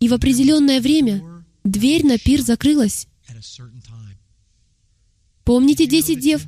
[0.00, 3.06] И в определенное время дверь на пир закрылась.
[5.44, 6.44] Помните десять дев?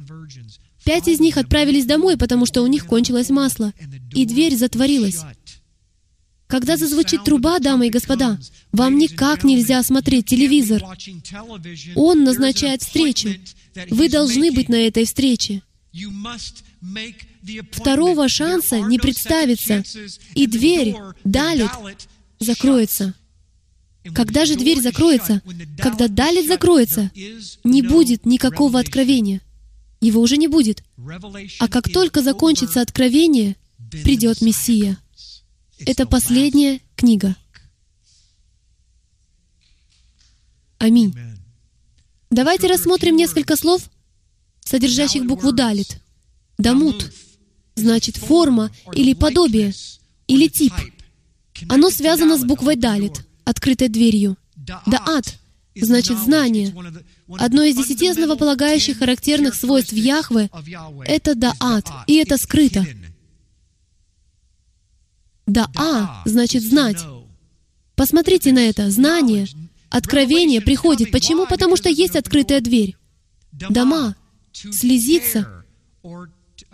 [0.84, 3.72] Пять из них отправились домой, потому что у них кончилось масло,
[4.12, 5.20] и дверь затворилась.
[6.46, 8.38] Когда зазвучит труба, дамы и господа,
[8.72, 10.82] вам никак нельзя смотреть телевизор.
[11.96, 13.30] Он назначает встречу.
[13.90, 15.62] Вы должны быть на этой встрече.
[17.72, 19.82] Второго шанса не представится,
[20.34, 20.94] и дверь,
[21.24, 21.70] далит,
[22.38, 23.14] закроется.
[24.14, 25.42] Когда же дверь закроется,
[25.78, 27.10] когда далит закроется,
[27.64, 29.40] не будет никакого откровения.
[30.00, 30.84] Его уже не будет.
[31.58, 33.56] А как только закончится откровение,
[34.04, 34.98] придет Мессия.
[35.78, 37.36] Это последняя книга.
[40.78, 41.14] Аминь.
[42.30, 43.82] Давайте рассмотрим несколько слов,
[44.60, 45.98] содержащих букву «далит».
[46.58, 47.12] «Дамут»
[47.74, 49.74] значит форма или подобие,
[50.26, 50.72] или тип.
[51.68, 54.36] Оно связано с буквой «далит», открытой дверью.
[54.56, 55.38] «Даат»
[55.74, 56.74] значит знание.
[57.38, 60.50] Одно из десяти основополагающих характерных свойств Яхве—
[61.06, 62.86] это даат, и это скрыто.
[65.46, 66.98] Да-а значит знать.
[67.94, 68.90] Посмотрите на это.
[68.90, 69.46] Знание,
[69.90, 71.10] откровение приходит.
[71.12, 71.46] Почему?
[71.46, 72.96] Потому что есть открытая дверь.
[73.52, 74.16] Дома,
[74.52, 75.64] слезиться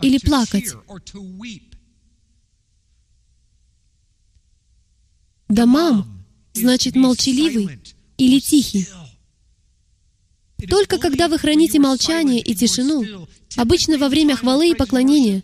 [0.01, 0.73] или плакать.
[5.47, 7.79] Домам значит молчаливый
[8.17, 8.87] или тихий.
[10.69, 15.43] Только когда вы храните молчание и тишину, обычно во время хвалы и поклонения,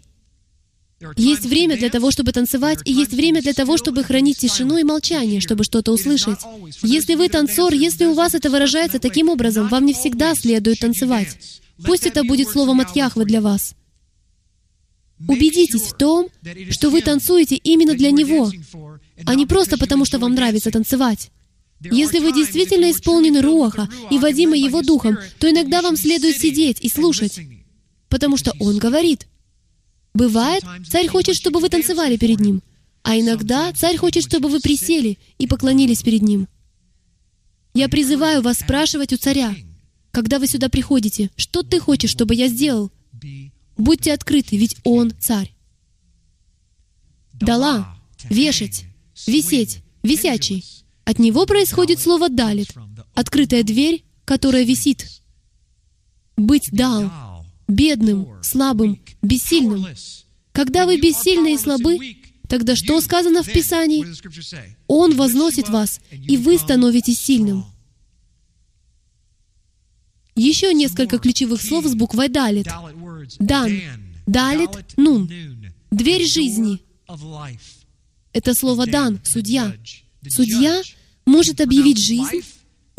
[1.15, 4.83] есть время для того, чтобы танцевать, и есть время для того, чтобы хранить тишину и
[4.83, 6.39] молчание, чтобы что-то услышать.
[6.81, 11.61] Если вы танцор, если у вас это выражается таким образом, вам не всегда следует танцевать.
[11.85, 13.75] Пусть это будет словом от Яхвы для вас.
[15.27, 16.27] Убедитесь в том,
[16.69, 18.51] что вы танцуете именно для Него,
[19.25, 21.31] а не просто потому, что вам нравится танцевать.
[21.81, 26.89] Если вы действительно исполнены Руаха и водимы Его Духом, то иногда вам следует сидеть и
[26.89, 27.39] слушать,
[28.09, 29.27] потому что Он говорит.
[30.13, 32.61] Бывает, царь хочет, чтобы вы танцевали перед ним,
[33.03, 36.47] а иногда царь хочет, чтобы вы присели и поклонились перед ним.
[37.73, 39.55] Я призываю вас спрашивать у царя,
[40.11, 42.91] когда вы сюда приходите, что ты хочешь, чтобы я сделал?
[43.77, 45.53] Будьте открыты, ведь он царь.
[47.33, 47.95] Дала,
[48.29, 48.85] вешать,
[49.25, 50.65] висеть, висячий.
[51.05, 52.73] От него происходит слово «далит»,
[53.13, 55.07] открытая дверь, которая висит.
[56.35, 57.09] Быть дал,
[57.69, 59.85] бедным, слабым, бессильным.
[60.51, 62.17] Когда вы бессильны и слабы,
[62.49, 64.05] тогда что сказано в Писании?
[64.87, 67.65] Он возносит вас, и вы становитесь сильным.
[70.35, 72.67] Еще несколько ключевых слов с буквой «далит».
[73.39, 73.71] «Дан»,
[74.25, 75.29] «далит», «нун».
[75.91, 76.79] Дверь жизни.
[78.31, 79.75] Это слово «дан», «судья».
[80.27, 80.81] Судья
[81.25, 82.41] может объявить жизнь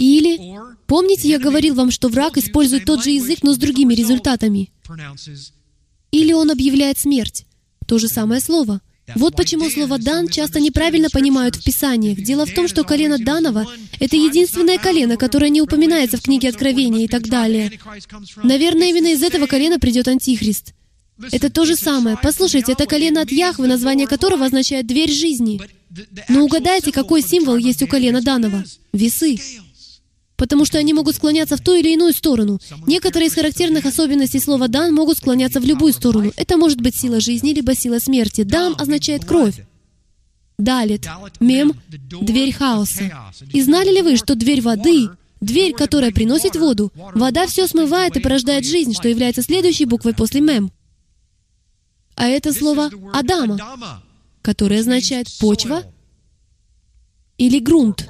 [0.00, 0.58] или...
[0.86, 4.70] Помните, я говорил вам, что враг использует тот же язык, но с другими результатами.
[6.10, 7.46] Или он объявляет смерть.
[7.86, 8.80] То же самое слово.
[9.16, 12.18] Вот почему слово «дан» часто неправильно понимают в Писаниях.
[12.18, 13.66] Дело в том, что колено Данова—
[14.00, 17.78] это единственное колено, которое не упоминается в книге Откровения и так далее.
[18.42, 20.74] Наверное, именно из этого колена придет Антихрист.
[21.32, 22.18] Это то же самое.
[22.22, 25.60] Послушайте, это колено от Яхвы, название которого означает «дверь жизни».
[26.28, 28.64] Но угадайте, какой символ есть у колена Данова?
[28.92, 29.38] Весы.
[30.40, 32.58] Потому что они могут склоняться в ту или иную сторону.
[32.86, 36.32] Некоторые из характерных особенностей слова «дан» могут склоняться в любую сторону.
[36.34, 38.42] Это может быть сила жизни, либо сила смерти.
[38.42, 39.62] «Дан» означает «кровь».
[40.56, 41.06] Далит,
[41.40, 43.12] мем, дверь хаоса.
[43.52, 45.10] И знали ли вы, что дверь воды,
[45.42, 50.40] дверь, которая приносит воду, вода все смывает и порождает жизнь, что является следующей буквой после
[50.40, 50.72] мем?
[52.14, 54.02] А это слово «Адама»,
[54.40, 55.82] которое означает «почва»
[57.36, 58.08] или «грунт».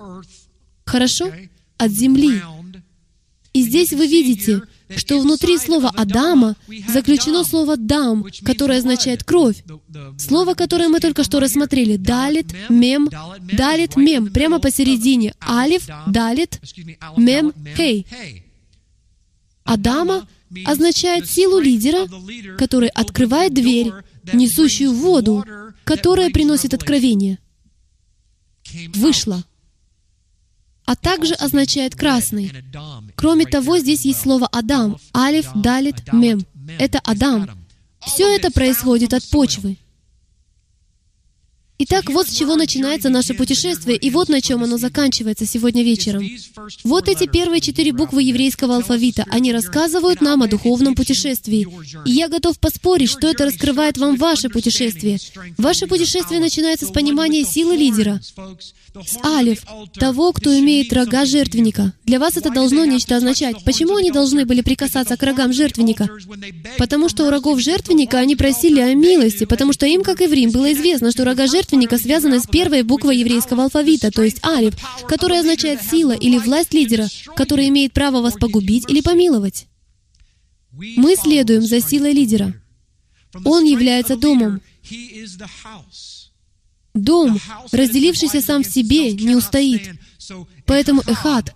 [0.85, 1.33] Хорошо?
[1.81, 2.43] От земли.
[3.55, 4.63] И здесь вы видите,
[4.97, 6.57] что внутри слова «Адама»
[6.89, 9.65] заключено слово «дам», которое означает «кровь».
[10.19, 13.09] Слово, которое мы только что рассмотрели, «далит», «мем»,
[13.53, 15.35] «далит», «мем», прямо посередине.
[15.41, 16.61] «Алиф», «далит»,
[17.17, 18.07] «мем», «хей».
[19.65, 20.29] «Адама»
[20.67, 22.07] означает силу лидера,
[22.59, 23.91] который открывает дверь,
[24.33, 25.45] несущую воду,
[25.85, 27.39] которая приносит откровение.
[28.95, 29.45] Вышла.
[30.91, 32.53] А также означает красный.
[33.15, 36.45] Кроме того, здесь есть слово «Адам», «Алиф», «Далит», «Мем».
[36.81, 37.49] Это Адам.
[38.05, 39.77] Все это происходит от почвы.
[41.83, 46.23] Итак, вот с чего начинается наше путешествие, и вот на чем оно заканчивается сегодня вечером.
[46.85, 49.25] Вот эти первые четыре буквы еврейского алфавита.
[49.31, 51.67] Они рассказывают нам о духовном путешествии.
[52.05, 55.21] И я готов поспорить, что это раскрывает вам ваше путешествие.
[55.57, 58.21] Ваше путешествие начинается с понимания силы лидера,
[58.95, 59.65] с алиф,
[59.95, 61.95] того, кто имеет рога жертвенника.
[62.05, 63.57] Для вас это должно нечто означать.
[63.65, 66.11] Почему они должны были прикасаться к рогам жертвенника?
[66.77, 70.33] Потому что у рогов жертвенника они просили о милости, потому что им, как и в
[70.35, 74.45] Рим, было известно, что рога жертвенника жертвенника связаны с первой буквой еврейского алфавита, то есть
[74.45, 74.75] алиф,
[75.07, 77.07] которая означает сила или власть лидера,
[77.37, 79.67] который имеет право вас погубить или помиловать.
[80.73, 82.55] Мы следуем за силой лидера.
[83.45, 84.61] Он является домом.
[86.93, 87.39] Дом,
[87.71, 89.91] разделившийся сам в себе, не устоит.
[90.67, 91.55] Поэтому эхат,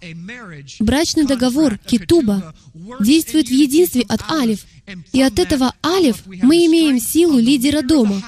[0.78, 2.54] брачный договор, китуба,
[3.00, 4.64] действует в единстве от алиф.
[5.12, 8.22] И от этого алиф мы имеем силу лидера дома.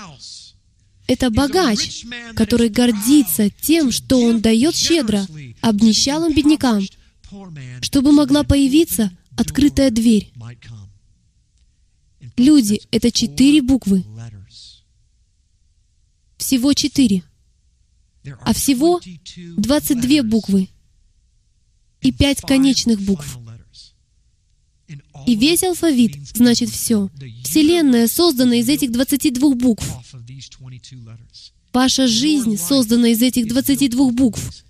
[1.07, 2.04] Это богач,
[2.34, 5.26] который гордится тем, что он дает щедро
[5.61, 6.82] обнищалым беднякам,
[7.80, 10.32] чтобы могла появиться открытая дверь.
[12.36, 14.04] Люди— это четыре буквы.
[16.36, 17.22] Всего четыре.
[18.42, 19.00] А всего
[19.57, 20.68] 22 буквы
[22.00, 23.38] и пять конечных букв.
[25.27, 27.11] И весь алфавит значит все.
[27.45, 29.85] Вселенная создана из этих 22 букв.
[31.72, 34.64] Ваша жизнь создана из этих 22 букв.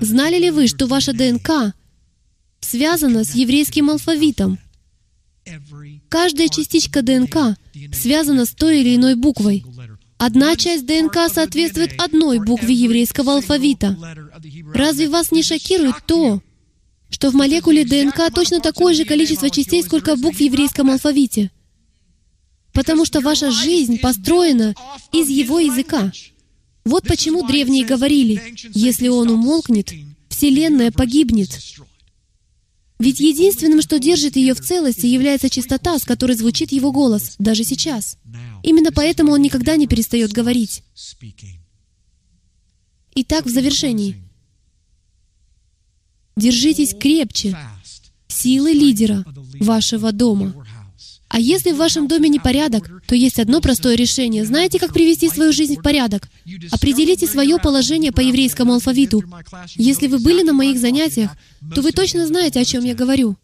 [0.00, 1.74] Знали ли вы, что ваша ДНК
[2.60, 4.58] связана с еврейским алфавитом?
[6.08, 7.56] Каждая частичка ДНК
[7.92, 9.64] связана с той или иной буквой.
[10.18, 13.98] Одна часть ДНК соответствует одной букве еврейского алфавита.
[14.72, 16.40] Разве вас не шокирует то,
[17.12, 21.50] что в молекуле ДНК точно такое же количество частей, сколько букв в еврейском алфавите?
[22.72, 24.74] Потому что ваша жизнь построена
[25.12, 26.10] из его языка.
[26.84, 28.42] Вот почему древние говорили,
[28.72, 29.92] если он умолкнет,
[30.30, 31.50] Вселенная погибнет.
[32.98, 37.62] Ведь единственным, что держит ее в целости, является чистота, с которой звучит его голос, даже
[37.62, 38.16] сейчас.
[38.62, 40.82] Именно поэтому он никогда не перестает говорить.
[43.14, 44.16] Итак, в завершении.
[46.36, 47.56] Держитесь крепче
[48.28, 49.24] силы лидера
[49.60, 50.54] вашего дома.
[51.28, 54.44] А если в вашем доме не порядок, то есть одно простое решение.
[54.44, 56.28] Знаете, как привести свою жизнь в порядок?
[56.70, 59.22] Определите свое положение по еврейскому алфавиту.
[59.76, 61.30] Если вы были на моих занятиях,
[61.74, 63.36] то вы точно знаете, о чем я говорю.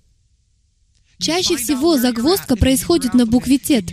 [1.19, 3.87] Чаще всего загвоздка происходит на букве «тет».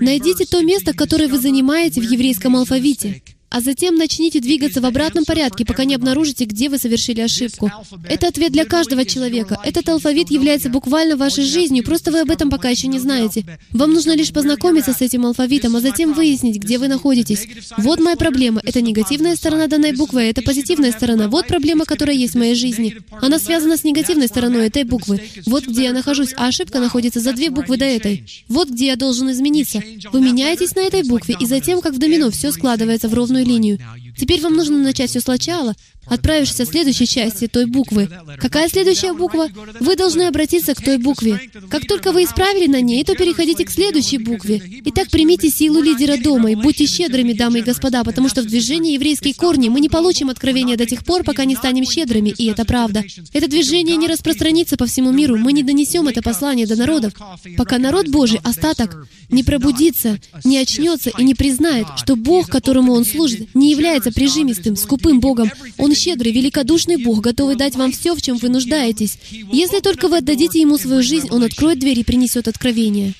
[0.00, 5.24] Найдите то место, которое вы занимаете в еврейском алфавите а затем начните двигаться в обратном
[5.24, 7.70] порядке, пока не обнаружите, где вы совершили ошибку.
[8.08, 9.58] Это ответ для каждого человека.
[9.64, 13.44] Этот алфавит является буквально вашей жизнью, просто вы об этом пока еще не знаете.
[13.72, 17.46] Вам нужно лишь познакомиться с этим алфавитом, а затем выяснить, где вы находитесь.
[17.78, 18.60] Вот моя проблема.
[18.64, 21.28] Это негативная сторона данной буквы, а это позитивная сторона.
[21.28, 22.96] Вот проблема, которая есть в моей жизни.
[23.20, 25.20] Она связана с негативной стороной этой буквы.
[25.46, 28.24] Вот где я нахожусь, а ошибка находится за две буквы до этой.
[28.48, 29.82] Вот где я должен измениться.
[30.12, 33.78] Вы меняетесь на этой букве, и затем, как в домино, все складывается в ровную линию.
[34.16, 35.74] Теперь вам нужно начать все сначала,
[36.08, 38.08] отправишься в следующей части той буквы.
[38.38, 39.48] Какая следующая буква?
[39.80, 41.40] Вы должны обратиться к той букве.
[41.70, 44.62] Как только вы исправили на ней, то переходите к следующей букве.
[44.86, 48.94] Итак, примите силу лидера дома и будьте щедрыми, дамы и господа, потому что в движении
[48.94, 52.64] еврейские корни мы не получим откровения до тех пор, пока не станем щедрыми, и это
[52.64, 53.04] правда.
[53.32, 57.12] Это движение не распространится по всему миру, мы не донесем это послание до народов,
[57.56, 63.04] пока народ Божий, остаток, не пробудится, не очнется и не признает, что Бог, которому он
[63.04, 65.50] служит, не является прижимистым, скупым Богом.
[65.76, 69.18] Он щедрый, великодушный Бог, готовый дать вам все, в чем вы нуждаетесь.
[69.30, 73.14] Если только вы отдадите Ему свою жизнь, Он откроет дверь и принесет откровение.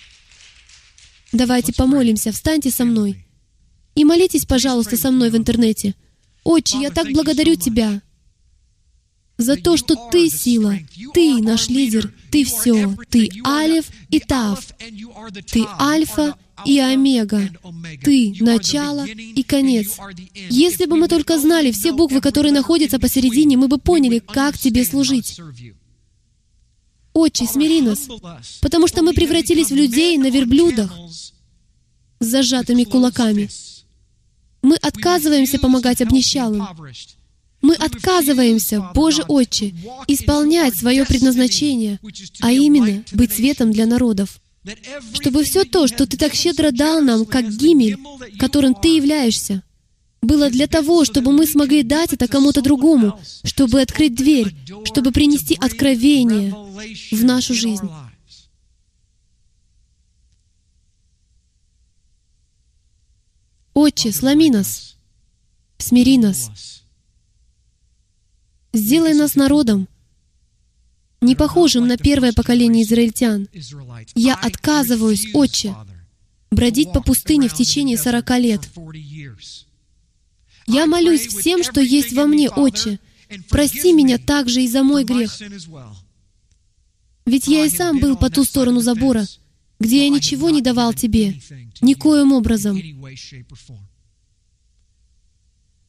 [1.33, 3.27] Давайте помолимся, встаньте со мной.
[3.95, 5.95] И молитесь, пожалуйста, со мной в интернете.
[6.45, 8.01] Отче, я так благодарю Тебя
[9.37, 10.79] за то, что Ты сила,
[11.15, 14.65] Ты наш лидер, Ты все, Ты Алиф и Тав,
[15.51, 17.51] Ты Альфа и Омега.
[18.03, 19.99] Ты— начало и конец.
[20.51, 24.85] Если бы мы только знали все буквы, которые находятся посередине, мы бы поняли, как Тебе
[24.85, 25.41] служить.
[27.13, 28.09] Отче, смири нас,
[28.61, 30.93] потому что мы превратились в людей на верблюдах
[32.21, 33.49] с зажатыми кулаками.
[34.63, 36.67] Мы отказываемся помогать обнищалым.
[37.61, 39.75] Мы отказываемся, Боже Отче,
[40.07, 41.99] исполнять свое предназначение,
[42.41, 44.41] а именно быть светом для народов
[45.15, 47.97] чтобы все то, что Ты так щедро дал нам, как гимель,
[48.39, 49.63] которым Ты являешься,
[50.21, 54.55] было для того, чтобы мы смогли дать это кому-то другому, чтобы открыть дверь,
[54.85, 56.53] чтобы принести откровение
[57.13, 57.89] в нашу жизнь.
[63.75, 64.97] Отче, сломи нас,
[65.79, 66.83] смири нас,
[68.73, 69.89] сделай нас народом,
[71.21, 73.49] не похожим на первое поколение израильтян.
[74.15, 75.75] Я отказываюсь, Отче,
[76.51, 78.69] бродить по пустыне в течение сорока лет.
[80.67, 83.01] Я молюсь всем, что есть во мне, Отче.
[83.49, 85.39] Прости меня также и за мой грех.
[87.27, 89.27] Ведь я и сам был по ту сторону забора,
[89.79, 91.41] где я ничего не давал Тебе,
[91.83, 92.81] никоим образом.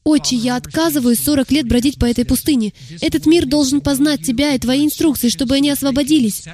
[0.04, 2.74] «Отче, я отказываюсь 40 лет бродить по этой пустыне.
[3.02, 6.46] Этот мир должен познать Тебя и Твои инструкции, чтобы они освободились,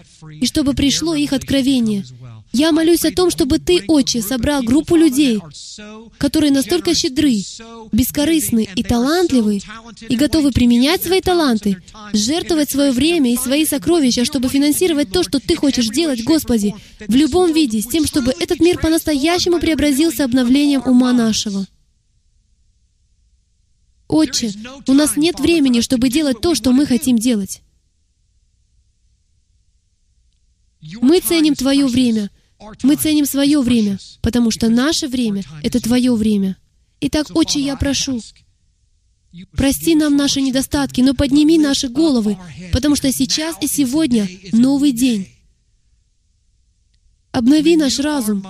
[0.42, 2.04] и чтобы пришло их откровение.
[2.52, 5.42] Я молюсь о том, чтобы Ты, Отче, собрал группу людей,
[6.18, 7.36] которые настолько щедры,
[7.92, 9.62] бескорыстны и талантливы,
[10.08, 11.78] и готовы применять свои таланты,
[12.14, 16.74] жертвовать свое время и свои сокровища, чтобы финансировать то, что Ты хочешь делать, Господи,
[17.08, 21.66] в любом виде, с тем, чтобы этот мир по-настоящему преобразился обновлением ума нашего.
[24.08, 24.52] Отче,
[24.88, 27.62] у нас нет времени, чтобы делать то, что мы хотим делать.
[31.02, 32.30] Мы ценим Твое время.
[32.84, 36.58] Мы ценим свое время, потому что наше время— это Твое время.
[37.02, 38.22] Итак, Отче, я прошу,
[39.52, 42.38] прости нам наши недостатки, но подними наши головы,
[42.72, 45.28] потому что сейчас и сегодня новый день.
[47.32, 48.46] Обнови наш разум,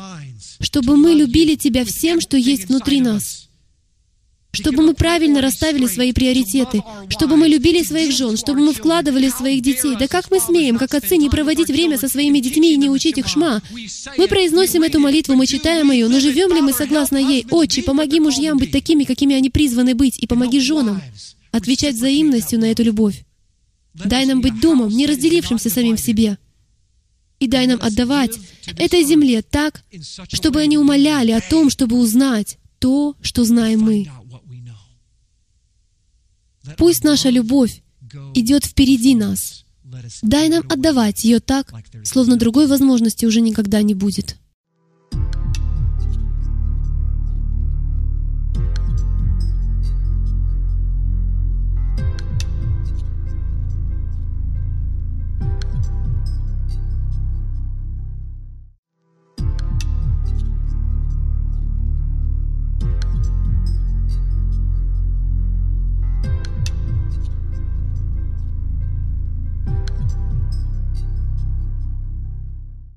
[0.59, 3.44] чтобы мы любили Тебя всем, что есть внутри нас
[4.55, 9.61] чтобы мы правильно расставили свои приоритеты, чтобы мы любили своих жен, чтобы мы вкладывали своих
[9.61, 9.95] детей.
[9.99, 13.17] Да как мы смеем, как отцы, не проводить время со своими детьми и не учить
[13.17, 13.61] их шма?
[14.17, 17.45] Мы произносим эту молитву, мы читаем ее, но живем ли мы согласно ей?
[17.51, 21.01] Отче, помоги мужьям быть такими, какими они призваны быть, и помоги женам
[21.51, 23.23] отвечать взаимностью на эту любовь.
[23.93, 26.37] Дай нам быть домом, не разделившимся самим в себе.
[27.39, 28.31] И дай нам отдавать
[28.77, 29.83] этой земле так,
[30.31, 34.07] чтобы они умоляли о том, чтобы узнать то, что знаем мы.
[36.77, 37.81] Пусть наша любовь
[38.33, 39.65] идет впереди нас.
[40.21, 44.37] Дай нам отдавать ее так, словно другой возможности уже никогда не будет.